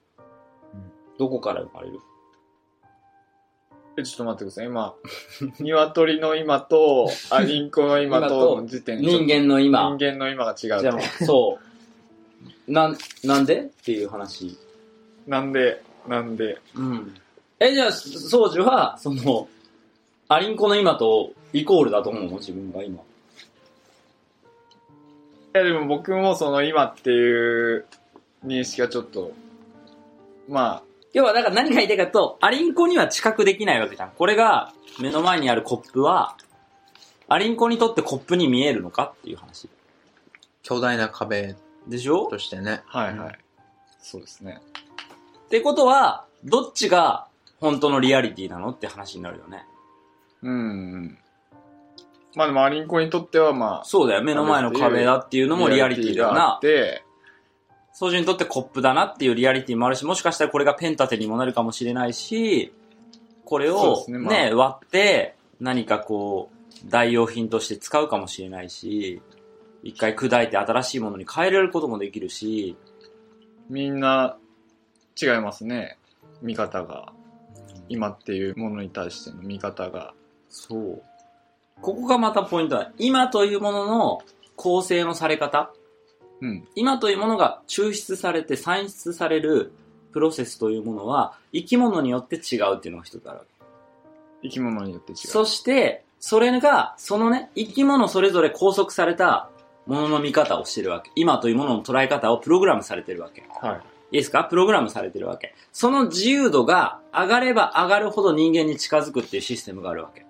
[1.19, 1.99] どこから生まれる？
[3.97, 4.65] え、ちょっと待ってください。
[4.65, 4.95] 今、
[5.59, 9.81] 鶏の今と、アリンコの 今との時点で、人間の今。
[9.97, 11.59] 人間の今が違うそ
[12.67, 12.71] う。
[12.71, 13.61] なん、なんで？
[13.61, 14.57] っていう話。
[15.27, 17.15] なんで、なんで、うん。
[17.59, 19.47] え、じゃあ、宗樹は、その、
[20.27, 22.37] アリンコの今とイコールだと思うの？
[22.37, 23.03] 自分が今。
[25.53, 27.85] やでも僕もその今っていう
[28.45, 29.33] 認識がちょっと、
[30.47, 30.81] ま
[31.13, 34.11] 要は、だから何が言いたいかと、アリンコには知覚できないわけじゃん。
[34.11, 36.37] これが、目の前にあるコップは、
[37.27, 39.67] アリンコにとってコップに見えるのかっていう話。
[40.63, 41.55] 巨大な壁
[41.87, 42.27] でしょ？
[42.27, 42.81] としてね。
[42.89, 43.39] あ、はいはい。
[44.01, 44.61] そうですね。
[45.51, 47.27] ってことは、どっちが
[47.59, 49.65] 本当のリアリティなのって話になるよね。
[50.41, 50.55] うんう
[50.99, 51.17] ん。
[52.35, 54.23] まあでもアリンコにとってはまあ、そうだよ。
[54.23, 56.61] 目の前の壁だっていうのもリアリティだよなっ。
[56.61, 57.03] て、
[57.91, 62.73] 操縦にとってコップだなっていうリアリティもあるし、もしかしたらこれがペン立てにもなるかもしれないし、
[63.43, 69.21] これそうをねね、まあ割って何かこう、代用品として使うかもしれないし、
[69.83, 72.77] 一回砕いて新しいものに変えられることもできるし、
[73.69, 74.37] みんな
[75.21, 75.97] 違いますね。
[76.41, 77.13] 見方が。
[77.89, 80.13] 今っていうものに対しての見方が。
[80.49, 81.03] そう。
[81.81, 82.91] ここがまたポイントだ。
[82.97, 84.21] 今というものの
[84.55, 85.71] 構成のされ方。
[86.41, 86.67] うん。
[86.75, 89.73] 今というものが抽出されて算出される
[90.11, 93.51] プロセスというものは生き物によって違うっていうのが一つあるわけ。
[94.43, 95.17] 生き物によって違う。
[95.17, 99.49] そして、それが、そのね、生き物それぞれ拘束された
[99.87, 101.11] ものの見方をしてるわけ。
[101.15, 103.41] 今というものの捉え方をプログラムされてるわけ。
[103.41, 103.81] いはい。
[104.11, 104.43] いですか？
[104.43, 105.55] プログラムされてるわけ。
[105.71, 110.25] その自由度が上がれば上がるほど人間に近づくっていうシステムがあるわけ。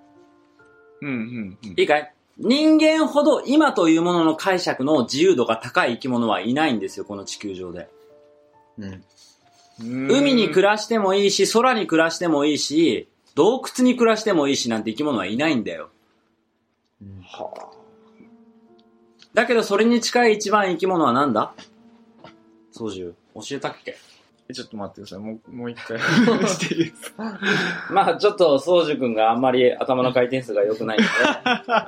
[1.01, 1.73] うんうんうん。
[1.77, 2.13] いいかい？
[2.37, 7.89] 人間ほど今というものの解釈の自由度が高い生き物はいないんですよ、この地球上で。
[8.77, 9.03] うん。
[10.09, 15.89] 海に暮ららしてもいいし、空に暮らしてもいいし、洞窟に暮らしてもいいしなんて生き物はいないんだよ。
[17.23, 17.71] は
[19.33, 21.53] だけどそれに近い一番生き物は何だ？
[22.71, 23.15] 操縦。
[23.35, 23.97] 教えたっけ？
[24.49, 25.19] あ、ちょっと待ってください。
[25.19, 27.39] もう、もう一回していいですか
[27.89, 31.09] まあちょっと操縦君があんまり頭の回転数が良くないので、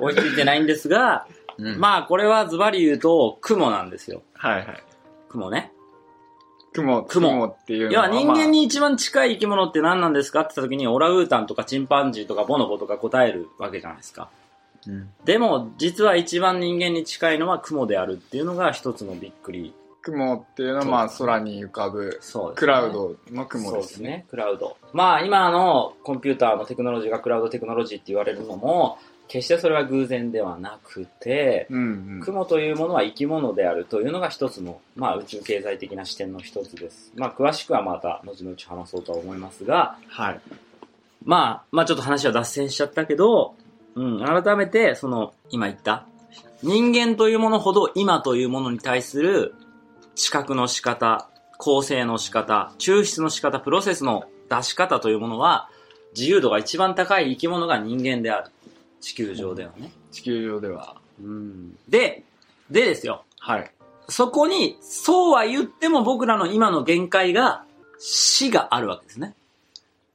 [0.00, 1.26] 追いついてないんですが、
[1.58, 1.78] うん。
[1.78, 4.22] まあこれはズバリ言うと、雲なんですよ。
[4.34, 4.82] はいはい。
[5.28, 5.72] 雲ね。
[6.72, 8.08] 雲、雲雲っていうの要は。
[8.08, 10.40] は人間に一番近い生き物って何なんですか？
[10.40, 14.28] って言った時に、オランウータンとかチンパンジーとかボノボとか答えるわけじゃないですか。
[14.88, 15.10] うん。
[15.24, 19.72] でも、実は一番人間に近いのは雲であるっていうのが一つのびっくり。
[20.04, 23.82] 雲っていうのはまあ空に浮かぶそうクラウドの雲そうでね。
[23.82, 24.76] ですすね、クラウド。
[24.92, 32.20] まあ今のコンピューターのテクノロジーがクラウドテクノロジーって言われるのも、決してそれは偶然ではなくて、うんうん。
[32.20, 37.10] 雲というものは生き物であるというのが一つの、まあ宇宙経済的な視点の一つです。
[37.16, 40.40] まあ詳しくはまた後々話そうとは思いますが、はい。
[41.24, 43.54] まあ、まあちょっと話は脱線しちゃったけど、
[43.94, 46.04] うん、改めて、その、今言った、
[46.62, 49.54] 人間というものほど今というものに対する
[50.14, 55.68] 知覚の仕方、構成の仕方、抽出の仕方、プロセスの出し方というものは、
[56.16, 58.50] 自由度が一番高い生き物が人間である。
[59.00, 59.92] 地球上ではね。
[60.10, 60.96] 地球上では。
[61.20, 61.76] うん。
[61.88, 62.24] で、
[62.70, 63.24] でですよ。
[63.38, 63.70] はい。
[64.08, 67.64] そこに、そうは言っても僕らの今の限界が、
[67.98, 69.34] 死があるわけですね。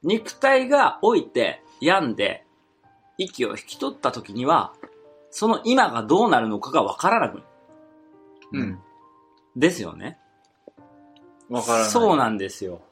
[0.02, 2.44] 肉体が老いて、病んで、
[3.18, 4.72] 息を引き取った時には、
[5.30, 7.46] その今がどうなるのかがわからなくなる。
[8.52, 8.78] うん。
[9.56, 10.18] ですよね。
[11.48, 11.90] わからない。
[11.90, 12.82] そうなんですよ。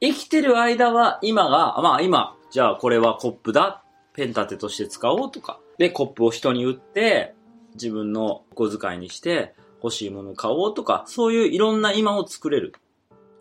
[0.00, 3.84] 生きてる間は今が、まあ今、じゃあこれはコップだ。
[4.14, 5.60] ペン立てとして使おうとか。
[5.78, 7.34] で、コップを人に売って、
[7.74, 12.74] 自分の小遣いにして欲しいものを買おうとか、そういういろんな今を作れる。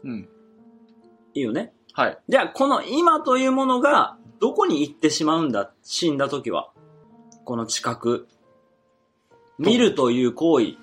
[0.04, 0.30] うん。
[1.34, 1.74] いいよね？
[1.94, 2.20] はい。
[2.30, 5.74] じゃあ、この今というものが、どこに行ってしまうんだ？
[5.82, 6.70] 死んだ時は。
[7.44, 8.28] この知覚。
[9.58, 10.78] 見るという行為。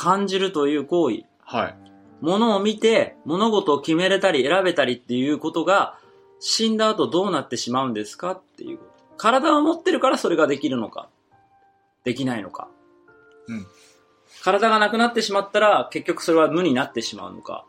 [0.00, 1.24] 感じるという行為。
[1.44, 1.76] はい。
[2.22, 5.98] 物を見て、物事を決めれたり選べたりっていうことが、
[6.38, 8.78] 死んだ後どうなってしまうんですかっていう。
[9.18, 11.10] 体を持ってるからそれができるのか。
[12.02, 12.68] できないのか。
[13.46, 13.66] うん。
[14.42, 17.66] 体がなくなってしまったら、結局それは無になってしまうのか。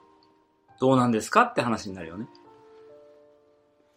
[0.80, 2.28] どうなんですかって話になるよね。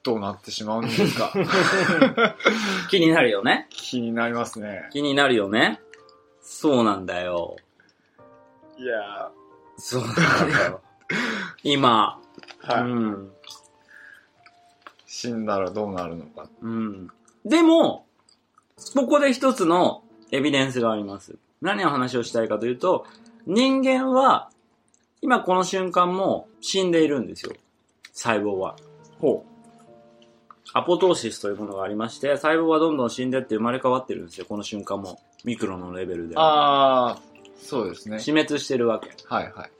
[0.03, 1.33] どうなってしまうんですか
[2.91, 3.69] 気になるよね。
[3.71, 4.89] 気になりますね。
[4.93, 5.81] 気になるよね。
[6.41, 7.59] そうなんだよ。
[8.79, 9.31] いや
[9.77, 10.15] そうなん
[10.51, 10.81] だよ。
[11.63, 12.91] 今、ー、はい。
[12.91, 13.33] うん。
[15.07, 16.49] 死んだらどうなるのか。
[16.63, 17.09] うん。
[17.45, 18.07] でも、
[18.95, 21.37] ここで一つのエビデンスがあります。
[21.61, 23.07] 何を話をしたいかというと、
[23.47, 24.51] 人間は、
[25.23, 27.53] 今この瞬間も死んでいるんですよ。
[28.13, 28.77] 細胞は。
[29.21, 29.45] ほ
[30.73, 34.47] アポトーシスというものがありまして、細胞はどんどん死んでって生まれ変わってるんですよ。
[34.47, 35.21] この瞬間も。
[35.45, 36.39] ミクロのレベルでう。。
[36.39, 37.19] ああ、
[37.57, 38.19] そうですね。
[38.21, 39.11] 死滅してるわけ。
[39.27, 39.71] はいはい。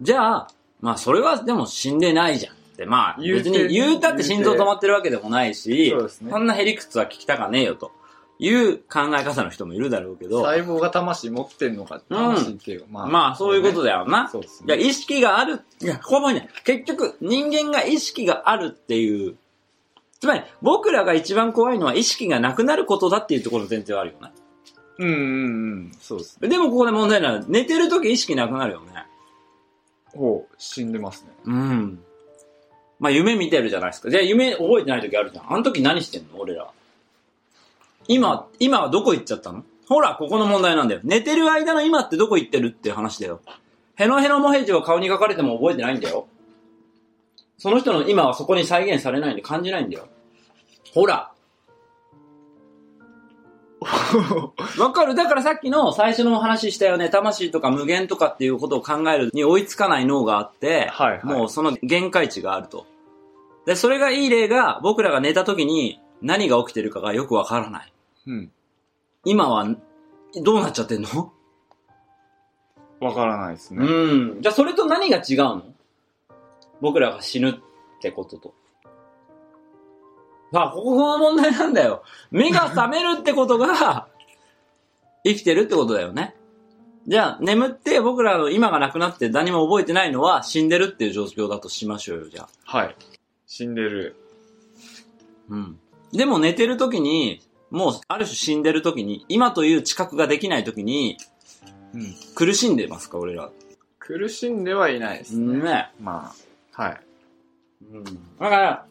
[0.00, 0.48] じゃあ、
[0.80, 2.86] まあそれはでも死んでないじゃんって。
[2.86, 7.92] まあ言うて別に言うたって心臓止まってるわけでもないし、そうですねそんなへりくつは聞きたかねえよと
[8.38, 13.06] いう考え方の人もいるだろうけど、細胞が魂持ってんのか、魂っていうか、まあ。
[13.06, 14.28] まあそういうことだよな。
[14.28, 14.82] そうですいや、ね。
[14.82, 19.36] 意識がある、いや、ここもね、結局、人間が意識があるっていう、
[20.20, 24.32] つまり、僕らが一番怖いのは意識がなくなることだっていうところの前提はあるよね。
[24.98, 25.16] うんうんう
[25.76, 25.92] ん。
[26.00, 26.48] そうですね。
[26.48, 29.04] でもここで問題なのは、寝てる時意識なくなるよね。
[30.14, 31.30] ほう、死んでますね。
[31.44, 31.98] うん。
[33.00, 34.10] まあ夢見てるじゃないですか。
[34.10, 35.52] じゃあ夢覚えてない時あるじゃん。
[35.52, 36.38] あの時何してんの？
[36.38, 36.70] 俺ら。
[38.06, 39.64] 今、今はどこ行っちゃったの？
[39.88, 41.00] ほら、ここの問題なんだよ。
[41.02, 43.40] 寝てる間の今ってどこ行ってるっていう話だよ。
[43.96, 46.28] ヘノヘノモヘジを顔に書かれても覚えてないんだよ。
[47.58, 50.08] その人の今はそこに再現されないんで感じないんだよ。
[50.92, 51.32] ほら。
[54.78, 57.08] わかるだからさっきの最初の話したよね。
[57.08, 62.86] 魂とか無限とかっていうことを考えるに追いつかない脳があって、はいはいもうその限界値があると。
[63.66, 67.92] で、それがいい例が僕らが寝た時に何が起きてるかがよくわからない。
[68.26, 68.50] うん。
[69.24, 69.66] 今は
[70.42, 71.32] どうなっちゃってんの？
[73.00, 73.84] わからないですね。
[73.84, 74.42] うん。
[74.42, 75.62] じゃあそれと何が違うの？
[76.80, 77.54] 僕らが死ぬっ
[78.00, 78.54] てことと。
[80.62, 82.02] あ、ここの問題なんだよ。
[82.30, 84.08] 目が覚めるってことが、
[85.24, 86.36] 生きてるってことだよね。
[87.06, 92.78] じゃあ、眠って僕らの今がなくなって何も覚えてないのは死んでるっていう状況だとしましょうよ、じゃあ。
[92.78, 92.96] はい。
[93.46, 94.16] 死んでる。
[95.50, 95.78] うん。
[96.12, 101.18] でも寝てる時に、もうある種死んでる時に、今という知覚ができない時に、
[101.94, 102.14] うん。
[102.34, 103.50] 苦しんでますか、俺ら。
[103.98, 105.58] 苦しんではいないですね。
[105.62, 105.90] ね。
[106.00, 106.32] ま
[106.76, 107.00] あ、はい。
[107.92, 108.04] うん。
[108.04, 108.86] だから、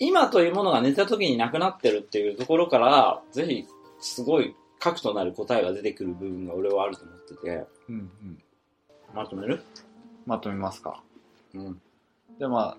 [0.00, 3.66] 今というものが寝た時になくなってるっていうところから、ぜひ、
[4.00, 8.42] すごい核となる答えが出てくる部分が俺はあると思ってて、うんうん。
[9.14, 9.62] まとめる？
[10.26, 11.02] まとめますか。
[11.54, 11.80] うん。
[12.38, 12.76] で、まあ、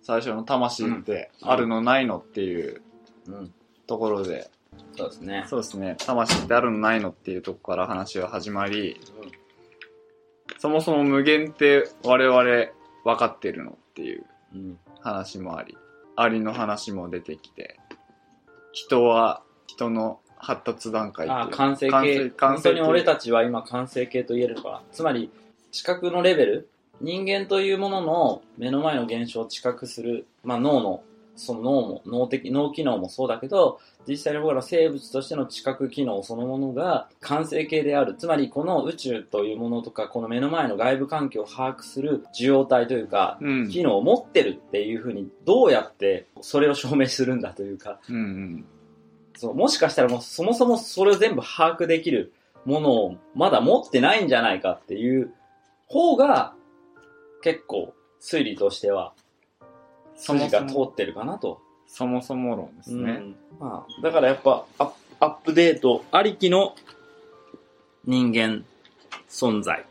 [0.00, 2.80] 最初の魂ってあるのないのっていう
[3.28, 3.54] うん。
[3.86, 4.50] ところで、
[4.96, 5.44] そうですね。
[5.48, 5.96] そうですね。
[5.98, 8.98] 魂ってあるのないのっていうとこから話が始まり、
[10.58, 12.42] そもそも無限って我々
[13.04, 14.78] 分かってるのっていううん。
[15.00, 15.76] 話もあり、
[16.16, 17.78] ありの話も出てきて、
[18.72, 22.32] 人は人の発達段階あ、完成完形。
[22.38, 24.82] 本当に俺たちは今完成形と言えるのかな。
[24.90, 25.30] つまり、
[25.70, 26.68] 知覚のレベル、
[27.00, 31.02] 人間というものの目の前の現象を知覚する、まあ脳の、
[31.36, 38.14] その脳も、脳的、脳機能もそうだけど、実際に僕ら生物としての知覚機能そのものが完成形である。
[38.14, 43.68] つまり、この宇宙というものとか、この目の前の外部環境を把握する受容体というか、うん。
[43.68, 48.64] 機能を持ってるっていうふうに、どうやってそれを証明するんだというか、うんうん。
[49.36, 52.32] そう、もしかしたらもうそもそもそれを全部把握できる
[52.64, 55.32] ものをまだ持ってないんじゃないかっていう
[55.88, 56.54] 方が
[57.42, 59.14] 結構推理としては
[60.16, 61.60] 筋が通ってるかなと。
[61.86, 63.12] そもそも論ですね。
[63.12, 66.74] うんまあ、だからやっぱアップアップデートありきの
[68.04, 68.64] 人間
[69.28, 69.84] 存在。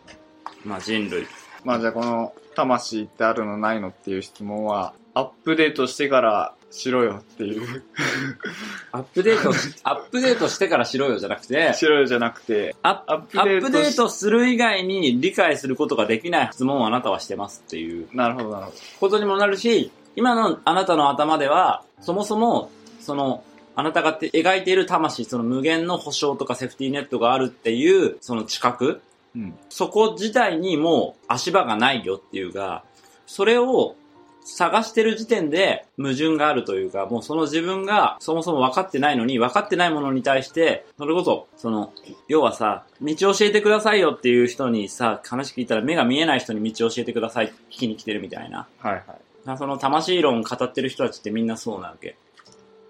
[0.65, 1.25] まあ人類。
[1.63, 7.83] まあじゃあこの魂ってあるのないのっていう質問は、アップデートしてからしろよっていう。
[8.91, 9.49] アップデート、
[9.83, 13.21] アップデートしてからしろよじゃなくて、しろよじゃなくて、アッ
[13.61, 18.77] プデートする以外に理解することができない質問をあなたはしてますっていうなるほどなるほど。
[18.99, 22.69] ことにもなるし、今のあなたの頭では、そもそも、
[22.99, 23.43] その、
[23.75, 29.01] あなたがて描いている魂、その無限の保証とかセーフティーネットがあるっていう、その知覚、
[29.35, 29.53] うん。
[29.69, 32.83] そこ自体にもう足場がないよっていうか、
[33.25, 33.95] それを
[34.43, 41.93] 探してる時点で矛盾があるというか、もうその自分がそもそも分かってないのに、分かってないものに対して、それこそ、その、
[42.27, 48.67] 要はさ、道教えてくださいよっていう人にさ、話聞いたら目が見えない人に道教えてください聞きに来てるみたいな。
[48.79, 49.03] はいはい。
[49.45, 52.15] なその魂論を語ってる人たちってみんなそうなわけ。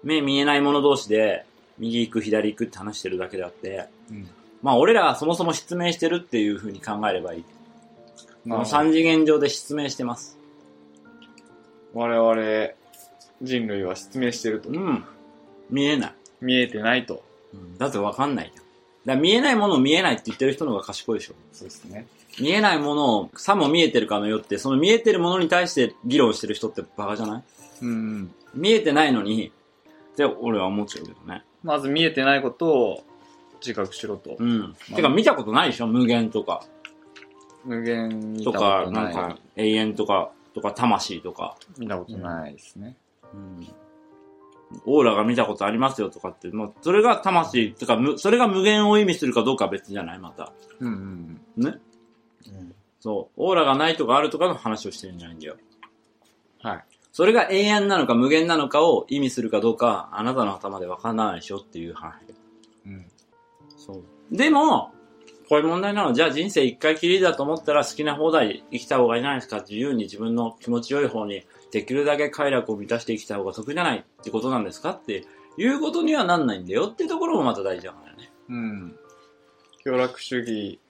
[0.02, 1.44] 目見えない者同士で、
[1.78, 4.28] 右行く左行くって話してるだけであって、うん。
[4.62, 7.42] まあ俺らはそもそも失明してるっていう風に考えればいい。
[7.42, 7.48] こ
[8.48, 10.38] のなるほど三次元上で失明してます。
[11.94, 12.70] 我々
[13.42, 14.72] 人類は失明してるとう。
[14.72, 15.04] ん。
[15.70, 16.14] 見えない。
[16.40, 17.22] 見えてないと。
[17.54, 18.64] うん、だってわかんないじゃん。
[19.04, 21.34] だ見えないものを見えないって言ってる人の方が賢いでしょ。
[21.52, 22.06] そうですね。
[22.40, 27.42] 見えないものをさも見えてるかのよって、その見えてるものに対して議論してる人ってバカじゃない？
[27.82, 28.34] うんうん。
[28.54, 29.52] 見えてないのに、
[30.12, 31.44] って俺は思っちゃうけどね。
[31.62, 33.04] まず見えてないことを
[33.60, 34.36] 自覚しろと。
[34.38, 34.74] うん。
[34.94, 35.86] てか見たことないでしょ？
[35.86, 36.64] 無限とか。
[37.64, 39.14] 無限とか、ななんい。
[39.14, 41.56] か、永遠とか、とか、魂とか。
[41.78, 42.96] 見たことないですね。
[43.32, 43.68] うん。
[44.84, 50.18] オーラが見たことありますよとかって、もう、それが魂、とか、むそれが無限を意味するかどうかは別じゃない？
[50.18, 50.52] また。
[50.80, 51.74] うんうんね？
[53.00, 53.42] そう。
[53.42, 55.56] オーラがないとかあるとかの話をしてるんじゃないんだよ。
[56.64, 56.70] うん。
[56.70, 56.84] はい。
[57.12, 62.14] それが永遠なのか無限なのかを意味するかどうか、あなたの頭でわからないでしょっていう話。
[62.86, 63.06] うん。
[63.76, 64.36] そう。
[64.36, 64.92] でも、
[65.48, 66.14] こういう問題なの。
[66.14, 69.60] じゃあ人生一回きりだと思ったら好きな放題生きた方がいいじゃないですか。
[69.60, 75.24] 自由に自分の気持ちよい方に、できるだけ快楽を満たして生きた方が得じゃないってことなんですかって
[75.56, 78.30] いうことにはなんないんだよっていうところもまた大事だからね。
[78.48, 78.98] うん。
[79.82, 80.80] 協楽主義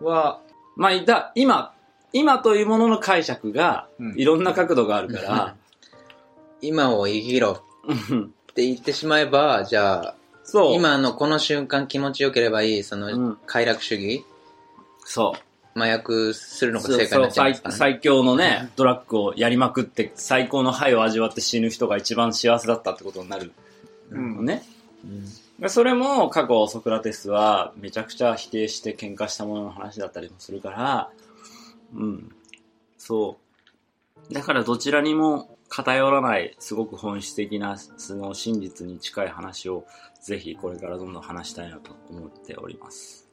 [0.00, 0.42] は、
[0.76, 1.72] まあ、だ、今、
[2.12, 4.14] 今というものの解釈がうん。
[4.16, 5.54] いろんな角度があるから、
[6.60, 10.14] 今を生きろうんって言ってしまえば、じゃあ、
[10.44, 10.74] そう。
[10.74, 13.02] 今のこの瞬間気持ちよければいい、そうん。
[13.30, 14.24] の快楽主義、
[15.04, 15.78] そう。
[15.78, 17.78] 麻薬するのがそう正解になっちゃいま最すからね。
[17.78, 23.52] 最強のね、ドラッグをやりまくって、最高のハイを味わって死ぬ人が一番幸せだったってことになる
[24.10, 24.36] うん。
[24.36, 24.62] のね。
[25.04, 25.24] うん。
[25.24, 25.30] で
[25.68, 31.10] それも過去ソクラテスはめちゃくちゃ否定して喧嘩したものの話だったりもするから、
[31.94, 32.34] うん。
[32.98, 33.38] そ
[34.30, 34.34] う。
[34.34, 39.86] だからどちらにも偏らない、すごく本質的な、その真実に近い話を、
[40.22, 43.28] ぜひこれからどんどん話したいなと思っております。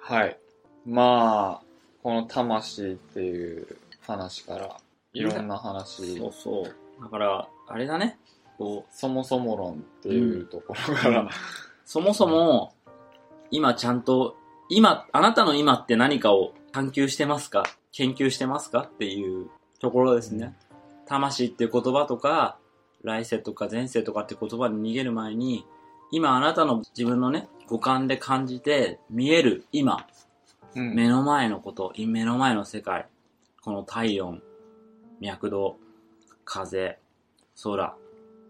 [0.00, 0.38] はい。
[0.86, 1.66] まあ、
[2.02, 3.76] この魂っていう
[4.06, 4.76] 話から、
[5.12, 7.02] いろんな話、そうそう。
[7.02, 8.18] だから、あれだね。
[8.60, 11.30] こう、そもそも論っていうところから、
[11.86, 12.74] そもそも、
[13.50, 14.36] 今ちゃんと、
[14.68, 17.62] 今、あなたの今って何かを探求してますか？
[17.90, 18.80] 研究してますか？
[18.80, 19.48] っていう
[19.80, 20.54] ところですね。
[21.06, 22.58] 魂っていう言葉とか、
[23.02, 25.64] 来世とか前世とかって言葉に逃げる前に、
[26.12, 30.06] 今あなたの自分のね、五感で感じて見える今、
[30.74, 30.94] うん。
[30.94, 33.06] 目の前のこと、目の前の世界、
[33.62, 34.42] この体温、
[35.18, 35.78] 脈動、
[36.44, 36.98] 風、
[37.62, 37.96] 空、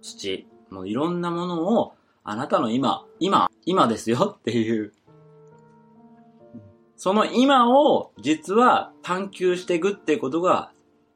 [0.00, 1.94] 土、もういろんなものを、
[2.24, 4.92] あなたの今、今、今ですよっていう。
[6.96, 10.70] その今を実は探求していくっていうことが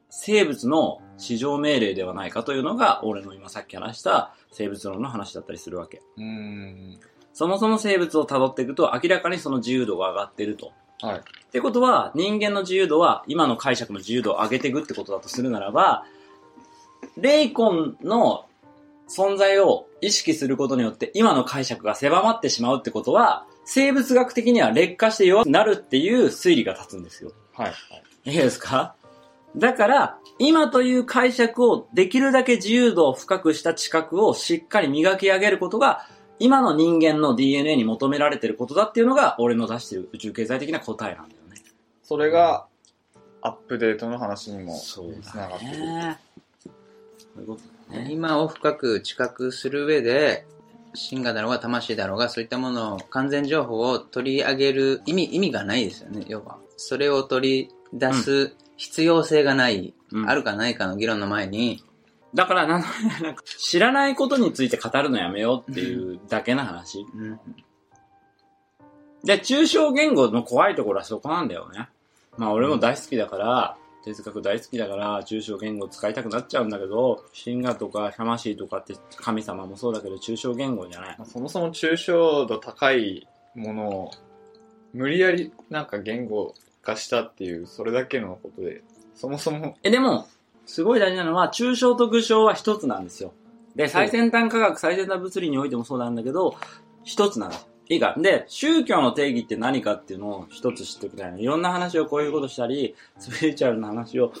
[0.09, 6.01] 生物の至上命令ではないかというのが俺の今さっき話した生物論の話だったりするわけ。
[6.17, 6.99] うん。
[7.33, 10.71] そもそも生物を辿っていくと明らかにその自由度が上がってると。
[11.01, 11.19] はい。
[11.19, 11.21] っ
[11.51, 16.05] てことは、人間の自由度は、今の解釈の自由度を上げていくってことだとするならば、
[17.17, 18.45] レイコンの
[19.07, 27.31] 存在を意識することによって、今の解釈が狭まってしまうってことは、生物学的には劣化して弱くなるっていう推理が立つんですよ。
[27.53, 27.73] はい。
[28.31, 28.95] いいですか？
[29.55, 36.07] だから、今という解釈をできるだけ自由度を深くした知覚をしっかり磨き上げることが、
[36.39, 41.61] 今の人間の DNA に求められていることだっていうのが、俺の出している宇宙経済的な答えなんだよね。
[42.03, 42.67] それが、
[43.41, 45.77] アップデートの話にもそうつながってくる。
[45.77, 46.19] ね。
[46.63, 46.69] そ
[47.37, 47.74] ういうこと。
[48.09, 50.45] 今を深く知覚する上で、
[50.93, 56.57] 真我だろうが魂だろうが、そういったものを、完全情報を取り上げる意味、意味がないですよね、要は。
[56.77, 61.83] それを取り出す必要性がない、うんあるかないかの議論の前に、
[62.33, 62.81] だからなん、
[63.21, 67.05] なんか知らないことについて語るのやめようっていうだけの話。
[67.15, 67.39] うん
[69.25, 71.89] で、抽象言語の怖いところはそこなんだよね。
[72.37, 81.15] まあ俺も大好きだから、哲学大好きだから、抽象言語使いたくなっちゃうんだけど、神話とか魂とかって神様もそうだけど、抽象言語じゃない。
[81.17, 84.11] まあそもそも抽象度高いものを、
[84.93, 86.53] 無理やりなんか言語
[86.83, 88.83] 化したっていう、それだけのことで、
[89.15, 90.27] そもそも、え、でも、
[90.67, 93.33] すごい大事なのは、抽象と具象は一つなんですよ。
[93.75, 96.55] で、最先端科学、最先端物理においてもそうなんだけど、
[97.03, 97.67] 一つなんです。
[97.89, 98.15] いいか。
[98.17, 101.39] で、宗教の定義って何かっていうのを一つ知っておきたいの。
[101.39, 104.33] いろんな話をこういうことしたり、スピリチュアルな話を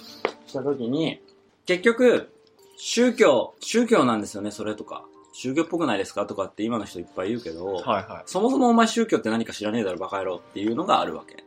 [0.47, 1.21] したときに、
[1.65, 2.29] 結局、
[2.77, 5.05] 宗教、宗教なんですよね、それとか。
[5.33, 11.43] 宗教っぽくないですかとかって今の人いっぱい言うけど、はいはそもそもお前宗教って何か知らねえだろ、バカ野郎っていうのがあるわけ。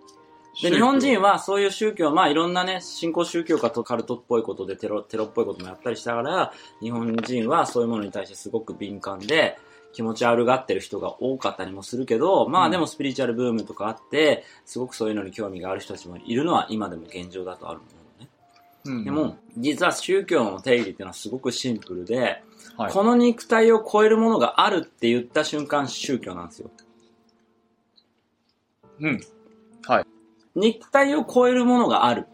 [0.66, 0.70] い。
[0.70, 9.56] で、日本人はそういう宗教、まあいろんなね、信仰宗教かとカルトっぽいことでテロ、テロっぽいこともやったりしたから、日本人はそういうものに対してすごく敏感で、
[9.98, 17.86] 気持ち悪がってる人が多かったりもするけど、まあでもスピリチュアルブームとかあって、すごくそういうのに興味がある人たちもいるのは今でも現状だとあるも
[18.20, 18.30] のね。
[18.84, 22.44] うんでも、実は宗教の定義っていうのはすごくシンプルで、
[22.76, 26.70] はいこの肉体を超えるものがあるって言った瞬間宗教なんですよ。
[29.00, 29.20] うん。
[30.54, 32.28] 肉体を超えるものがある。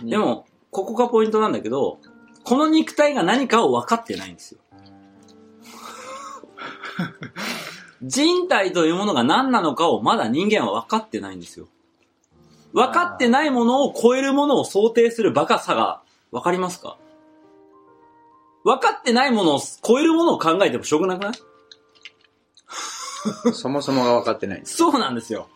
[0.00, 1.98] でも、ここがポイントなんだけど、
[2.44, 4.59] この肉体が何かを分かってないんですよ。
[8.02, 11.66] 人体というものが何なのかをまだ人間は分かってないんですよ。
[12.72, 16.96] 分かってないものを超えるものを想定するバカさが分かりますか？
[18.64, 21.32] 分かってないものを超えるものを考えてもしょうがなくない？
[23.52, 24.62] そもそもが分かってない。
[24.64, 25.48] そうなんですよ。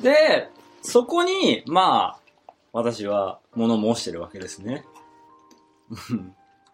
[0.00, 0.50] で、
[0.82, 4.84] そこに、まあ、私は物申してるわけですね。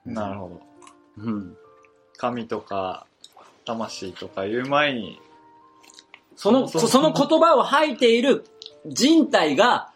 [0.04, 0.60] なるほど。
[1.18, 1.56] うん。
[2.22, 3.04] 神とか、
[3.64, 5.20] 魂とか言う前に、
[6.36, 8.44] その、その言葉を吐いている
[8.86, 9.90] 人体が、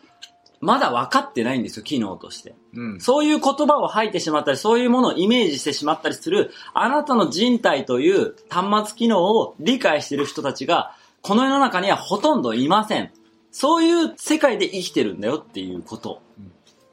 [0.61, 2.57] まだ分かってないんですよ、機能として。
[2.74, 3.01] うん。
[3.01, 13.12] そういう言葉を吐いてしまったり、そういうものをイメージしてしまったりする、あなたの人体という端末機能を理解している人たちが、この世の中にはほとんどいません。
[13.53, 16.22] そういう世界で生きてるんだよっていうこと。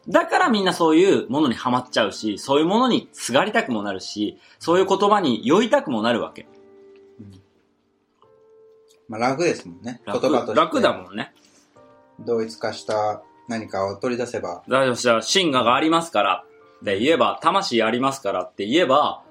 [0.07, 6.47] だからみんなそういうものにはまっちゃうし、そういうものにすがりたくもなるし、そういう言葉に酔いたくもなるわけ。
[9.07, 10.01] まあ楽ですもんね。
[10.05, 10.55] 言楽葉として。
[10.55, 11.33] 楽だもんね。
[12.19, 14.63] 同一化した何かを取り出せば。
[14.67, 16.43] だとしたら、真我がありますから、
[16.81, 19.23] で言えば、魂ありますからって言えば、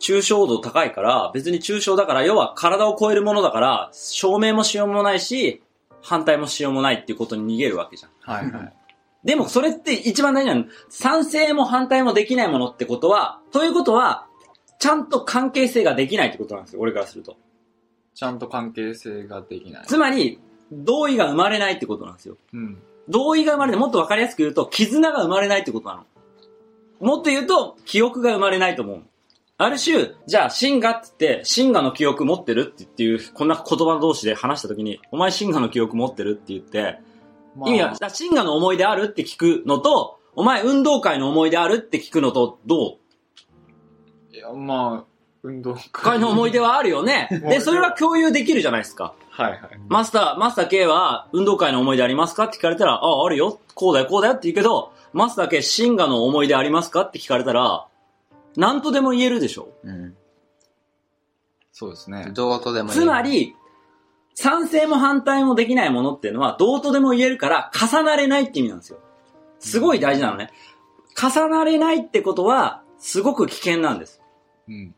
[0.00, 5.62] 抽象度高いから、別に抽象だから、要は体を超えるものだから、証明もしようもないし、
[6.02, 8.10] 反対もしようもないっていうことに逃げるわけじゃん。
[8.20, 8.72] はいはい。
[9.26, 10.64] でもそれって一番大事なの。
[10.88, 14.28] 賛成も反対もできないものってことは、ということは、
[14.78, 17.36] ちゃんと関係性ができないってことなんですよ、俺からすると。
[18.14, 19.86] ちゃんと関係性ができない。
[19.86, 20.38] つまり、
[20.70, 22.36] 同意が生まれないってことなんですよ。
[22.52, 22.78] うん。
[23.08, 26.04] 同意が生まれて、もっとわかりやすく言うと、絆が生まれないってことなの。
[27.00, 29.02] もっと言うと、記憶が生まれないと思う。
[29.58, 37.00] ある種、じゃあ、シンガって言って、シンガの記憶持ってるってっていう、こんな言葉同士で話したときに、お前シンガの記憶持ってるって言って、
[37.56, 42.98] まあ意味は、シンガの思い出あるって聞くのと、お前運動会の思い出あるって聞くのと、ど
[44.32, 44.34] う？
[44.34, 45.04] いや、まあ、
[45.42, 47.28] 運動会の思い出はあるよね。
[47.48, 49.14] で、それは共有できるじゃないですか。
[49.30, 49.60] はいはい。
[49.88, 53.60] マスター、マスター K は運動会の思い出ありますかって聞かれたら、ああ、あるよ。
[53.74, 57.86] こうだよ、こうだよって言うけど、マスター K、シンガの思い出ありますかって聞かれたら、
[58.56, 59.68] なんとでも言えるでしょ。
[59.84, 60.16] うん。
[61.72, 62.30] そうですね。
[62.34, 63.54] どうとでもつま、り、
[64.36, 68.98] 賛成も反対もできないものっていうのは、どうとでも言えるから、重なれないって意味なんですよ。
[69.58, 70.50] すごい大事なのね。
[71.20, 74.20] 重なれないってことは、すごく危険なんです。
[74.68, 74.94] うん。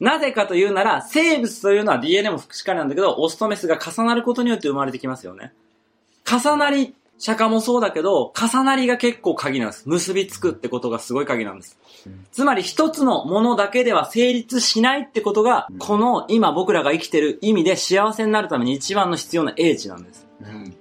[0.00, 5.52] なぜかというなら、生物というのは DNA もしっかりなんだけど、オスとメスが重なることによって生まれてきますよね。
[6.24, 9.88] 重なり、釈迦もそうだけど、重なりが結構鍵なんです。
[9.88, 11.76] 結びつくってことがすごい鍵なんです。
[12.06, 20.26] うんつまり一つのものだけでは成立しないってことが、うんこの今僕らが生きてる意味で幸せになるために一番の必要な英知なんです。
[20.40, 20.76] うん。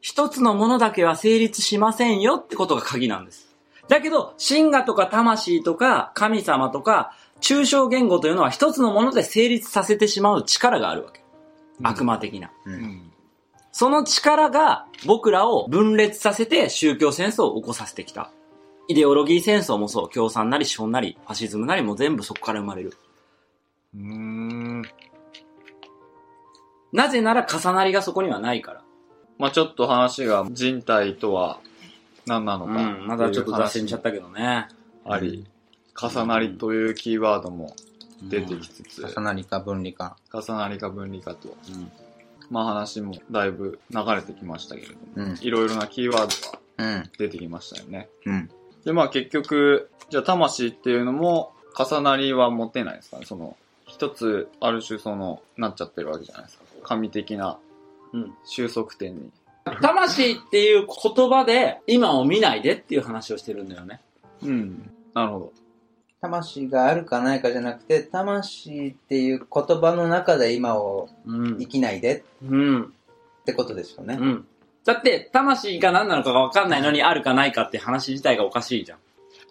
[0.00, 3.52] 一つのものだけは成立しませんよってことが鍵なんです。
[3.88, 11.22] だけど、神我とか魂とか神様とか、抽象言語というのは一つのもので成立させてしまう力があるわけ。
[11.82, 12.50] 悪魔的な。
[12.64, 12.70] う。
[12.70, 13.11] うんん。
[13.72, 18.30] その力が僕らを分裂させて宗教戦争を起こさせてきた。
[18.88, 22.96] イデオロギー戦争もそう、共産なり資本なり、ファシズムなりも全部そこから生まれる。
[23.94, 24.82] うーん。
[26.92, 28.82] なぜなら重なりがそこにはないから。
[29.38, 31.58] まあちょっと話が人体とは
[32.26, 32.72] 何なのか。
[32.72, 34.68] うん、まだちょっと脱線しちゃったけどね。
[35.06, 35.46] あり、
[35.98, 37.74] 重なりというキーワードも
[38.22, 40.16] 出てきつつ、重なりか分離か。
[40.32, 41.90] 重なりか分離かと、うん。
[42.52, 45.38] まあ話もだいぶ流れてきましたけれども、うん。
[45.40, 47.10] いろいろなキーワードがうん。
[47.18, 48.10] 出てきましたよね。
[48.26, 48.50] うん。
[48.84, 53.24] で、まあ結局、じゃあ魂っていうのも重なりは持てないですかね。
[53.24, 56.64] その、一つ、ある種その、なっちゃってるわけじゃないですか。
[56.82, 57.58] 神的な
[58.12, 58.34] うん。
[58.44, 59.30] 収束点に。
[59.80, 64.00] 魂っていう言葉で今を見ないでっていう話をしてるんだよね。
[64.42, 64.90] うん。
[65.14, 65.52] なるほど。
[66.22, 71.66] 魂があるかないかじゃなくて、魂っていう言葉の中で今をうん生。
[71.66, 72.82] きないでうん。
[72.84, 72.86] っ
[73.44, 74.16] てことですよね。
[74.20, 74.46] うん。
[74.84, 78.98] だって、魂が何なのかが分かんないのにあるかないかって話自体がおかしいじゃん。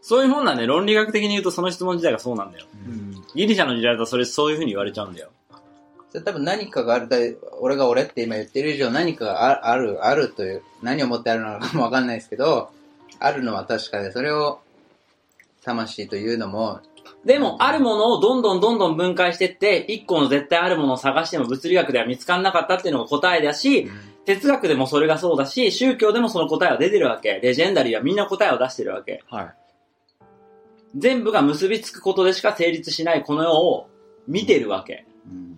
[0.01, 2.65] そういうもんなんで、論理学的に言うとその質問自体がそうなんだよ。
[2.87, 3.21] うん。
[3.35, 5.29] ギリシャの時代だとそれそういう風に言われちゃうんだよ。
[6.11, 7.17] それ多分何かがあるだ、
[7.59, 12.71] 俺が俺って今言ってる以上何かがあある、あるという、何をもってあるのかもわかんないですけど、
[13.19, 14.59] あるのは確かで、それを
[15.63, 16.81] 魂というのも、
[17.25, 23.89] でも、あるものをどんどんどんどん分解してって、一個の絶対あるものを探しても物理学では見つからなかったっていうのが答えだし、
[24.25, 27.39] 哲学でもそれがそうだし、宗教でもその答えは出てるわけ。
[27.41, 29.23] レジェンダリーはみんな答えを出してるわけ。
[29.29, 29.53] はい。
[30.95, 33.87] 全部が結びつくことでしか成立しないこの世を
[34.27, 35.05] 見てるわけ。
[35.27, 35.57] うん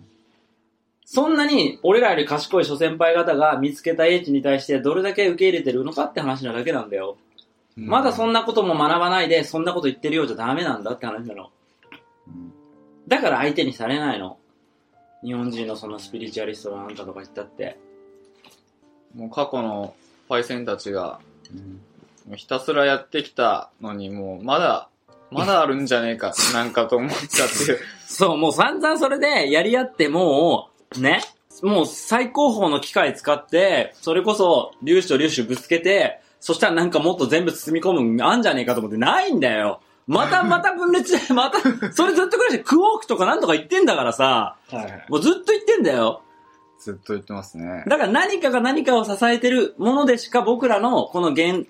[1.06, 7.18] そんなに俺らより賢い諸先輩方が見つけた英知に対してどれだけ受け入れてるのかって話なだけなんだよ。
[7.76, 11.50] まだそんなことも学ばないで、そんなこと言ってるようじゃダメなんだって話なの。
[12.28, 12.54] うん
[13.06, 14.38] だから相手にされないの。
[15.22, 17.78] 日本人のそのスピリチュアリストのあんたとか言ったって。
[19.14, 19.94] もう過去の
[20.28, 21.20] パイセンたちが、
[22.34, 24.88] ひたすらやってきたのに、もうまだ、
[25.30, 27.80] まだあるんじゃねえか、 なんかと思っちゃってる。
[28.06, 31.20] そう、もう散々それでやり合ってもう、ね、
[31.62, 39.80] もう最高峰の機械使って、それこそ粒子と粒子ぶつけて、そしたらなんかもっと全部包み込むのあんじゃねえかと思ってないんだよ。
[40.06, 41.58] また また分裂して、また、
[41.94, 45.06] それずっと繰り返して、クォークとかなんとか言ってんだからさ、はいはい。
[45.08, 46.20] もうずっと言ってんだよ。
[46.78, 47.84] ずっと言ってますね。
[47.86, 51.66] だから何かが何かを支えてるものでしか僕らのこの現、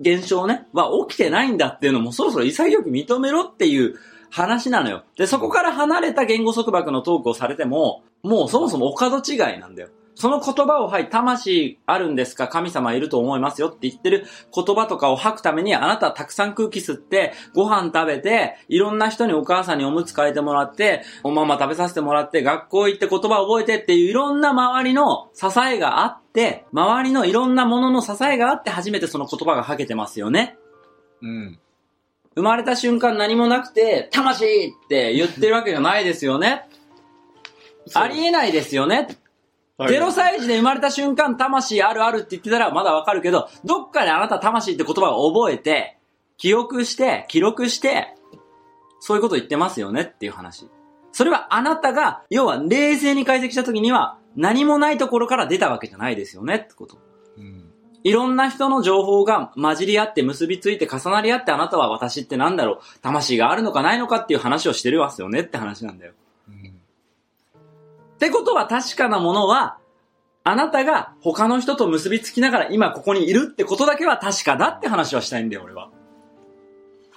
[0.00, 3.94] 現象ね、は起きてないんだっていうのもそろそろ潔く認めろっていう
[4.28, 5.04] 話なのよ。
[5.16, 9.88] で、そこから離れた言語束縛のトークをされても、もうそもそもお門違いなんだよ。
[10.16, 12.48] その言葉を、はい、魂あるんですか？
[12.48, 30.56] 神様いると思いますよって言ってる言葉とかを吐くために、あなたはたくさん空気吸って、ご飯食べて、いろんな人にお母さんにおむつ替えてもらって、おまま食べさせてもらって、学校行って言葉覚えてっていういろんな周りの支えがあって、周りのいろんなものの支えがあって初めてその言葉が吐けてますよね。
[31.20, 31.58] うん。
[32.34, 36.68] 生まれた瞬間何もなくて、魂って言ってるわけじゃないですよね。
[37.92, 39.08] ありえないですよね。
[39.78, 45.98] 0歳児で生まれた瞬間、魂あるあるって言ってたらまだわかるけど、どっかであなた魂って言葉を覚えて、
[46.38, 48.14] 記憶して、記録して、
[49.00, 50.68] そういうこと言ってますよねっていう話。
[51.12, 56.98] それはあなたが、要は冷静に解析した時には、何もないところから出たわけじゃないですよねってこと。
[57.38, 57.70] うん。
[58.02, 66.12] いろんな人の情報が混じり合って結びついて重なり合ってあなたは私ってなんだろう魂があるのかないのかっていう話をしてるわけよねって話なんだよ。
[68.20, 69.78] うんってことは確かなものは、
[70.42, 75.90] あなたが他の人と結びつきながら今ここにいるってことだけは確かだって話はしたいんだよ、俺は。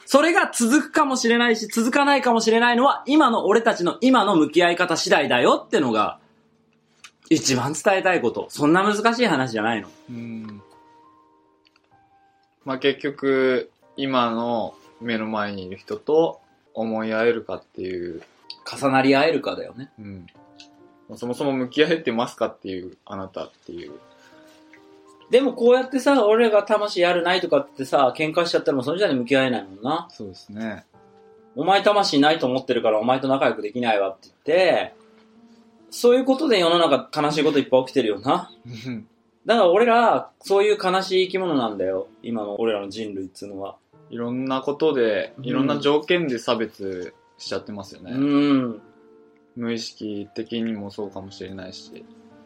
[0.05, 6.19] それが続くかもしれないし、続かないかもしれないのは、今の俺たちの今の向き合い方次第だよってのが、
[7.29, 8.47] 一番伝えたいこと。
[8.49, 9.87] そんな難しい話じゃないの。
[10.09, 10.61] うん。
[12.65, 16.41] まあ結局、今の目の前にいる人と
[16.73, 18.23] 思い合えるかっていう、
[18.65, 19.91] 重なり合えるかだよね。
[19.99, 20.27] うん。
[21.15, 23.91] そもそも向き合えてますかっていう、あなたっていう。
[25.31, 30.07] でもこうやってさ、俺らが魂あるないとかってさ、喧嘩しちゃったらもうそれじゃ向き合えないもんな。
[30.11, 30.85] そうですね。
[31.55, 34.93] お前魂ないと思ってるからお前と仲良くできないわって言って、
[35.91, 38.51] そういうことで世の中悲しいこといっぱい起きてるよな。
[39.45, 42.07] だから俺ら、そういう悲しい生き物なんだよ。
[42.21, 43.77] 今の俺らの人類っつうのは。
[44.09, 48.11] いろんなことで、うんいろんな条件で差別しちゃってますよね。
[48.11, 48.81] うん。
[49.59, 52.05] 無意識的にもそうかもしれないし。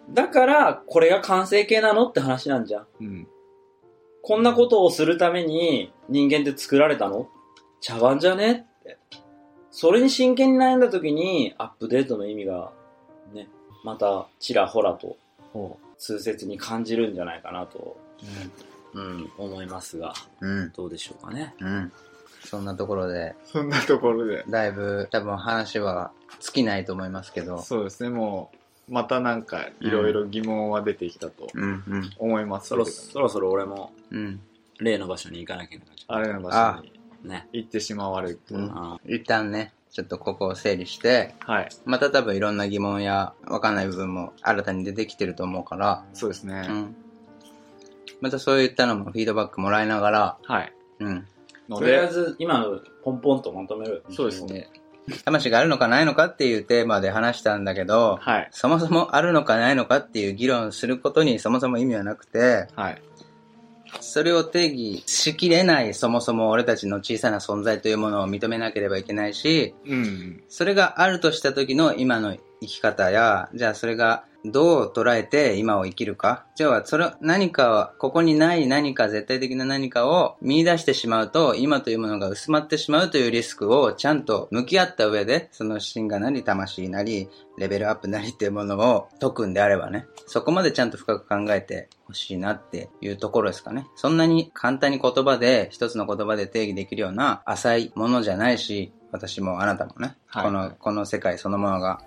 [0.09, 2.87] だから、これが完成形なのって話なんじゃん。
[2.99, 3.27] うん。
[4.23, 7.29] こんなことをするために人間って作られたの？
[7.81, 8.51] 茶番じゃね？
[8.51, 8.97] って。
[9.69, 12.71] それに真剣に悩んだ時に、アップデートの意味が、
[13.31, 13.47] ね、
[13.83, 15.17] またちらほらと
[15.53, 17.97] ほ痛切に感じるんじゃないかなと、
[18.95, 20.45] ううん、思いますが、ん。
[20.45, 20.71] うん。
[20.71, 21.53] どうでしょうかね。
[21.59, 21.91] うん。
[22.45, 23.47] そんなところで、う。
[23.47, 24.43] そんなところで。
[24.49, 27.59] だいぶ多分話は尽きないと思いますけど。
[27.61, 28.51] そうですね、も
[28.89, 32.09] う、またなんか、いろいろ疑問は出てきたとうんうん。
[32.17, 32.69] 思います。
[32.69, 34.39] そろそろそろ俺もうん。
[34.79, 37.47] 例の場所に行かなきゃいけないあれの場所にね。
[37.53, 38.55] 行ってしまわれると。
[38.55, 41.69] うんあ一旦ね、ちょっとここを整理して、はい。
[41.85, 46.67] また多分いろんな疑問やわかんない部分も新たに出てきてると思うから、そうですね。
[46.69, 46.95] うん。
[48.19, 50.73] またそういったのもフィードバックもらいながら、はい。
[50.99, 51.27] うん。
[51.73, 54.03] のとりあえで、ず今のポンポンとまとめる。
[54.09, 54.45] そうです。
[54.45, 54.69] ね。
[55.25, 58.47] 魂があるのかないのかっていうテーマで話したんだけど、はい。
[58.51, 63.01] そもそもあるのかないのかっていう議論することにそもそも意味はなくて、はい。
[63.99, 70.43] それを定義しきれないそもそも俺たちの小さな存在というものを認めなければいけないし、うん。
[70.47, 76.45] それがあるとした時の今の生き方や、じゃあそれがどう捉えて今を生きるか？
[76.55, 93.87] じゃあそれ何かは、ここにない何か絶対的な何かを見出してしまうと、今というものが薄まってしまうというリスクをちゃんと向き合った上で、その心がなり魂なり、レベルアップなりっていうものを解くんであればね、そこまでちゃんと深く考えてほしいなっていうところですかね。
[93.95, 102.01] そんなに簡単に言葉で、一つの言葉で定義できるような浅いものじゃないし、私もあなたもね、はいこの、この世界そのものが。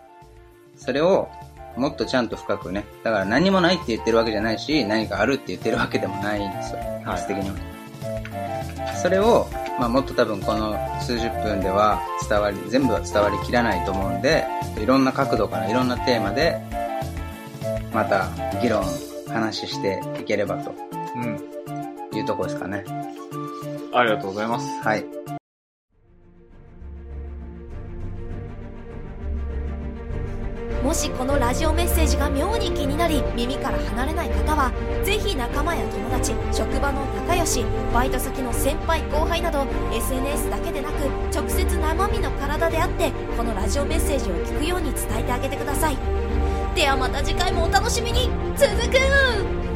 [0.76, 1.28] それを
[1.76, 2.84] もっとちゃんと深くね。
[3.02, 6.78] だから何もないって言ってるわけじゃないし、何かあるって言ってるわけでもないんですよ。
[7.04, 7.56] はい質的には。
[9.02, 9.46] それを、
[9.78, 14.46] まあ、もっと多分この数十分では伝わり、全部は伝わりきらないと思うんで、
[14.78, 16.58] いろんな角度からいろんなテーマで、
[17.92, 18.28] また
[18.60, 18.84] 議論、
[19.28, 20.74] 話していければと
[21.16, 21.40] うん。
[22.16, 22.84] いうところですかね。
[23.92, 24.66] ありがとうございます。
[24.82, 25.35] はい。
[30.86, 34.70] もしこのラジオメッセージが妙に気になり耳から離れない方は
[35.04, 41.00] ぜひ仲間や友達職場の仲良しバイト先の先輩後輩など SNS だけでなく
[41.34, 45.96] 直接生身の体であってこのラジオメッセージを聞くように伝えてあげてください。
[46.76, 48.30] ではまた次回もお楽しみに。
[48.56, 49.75] 続く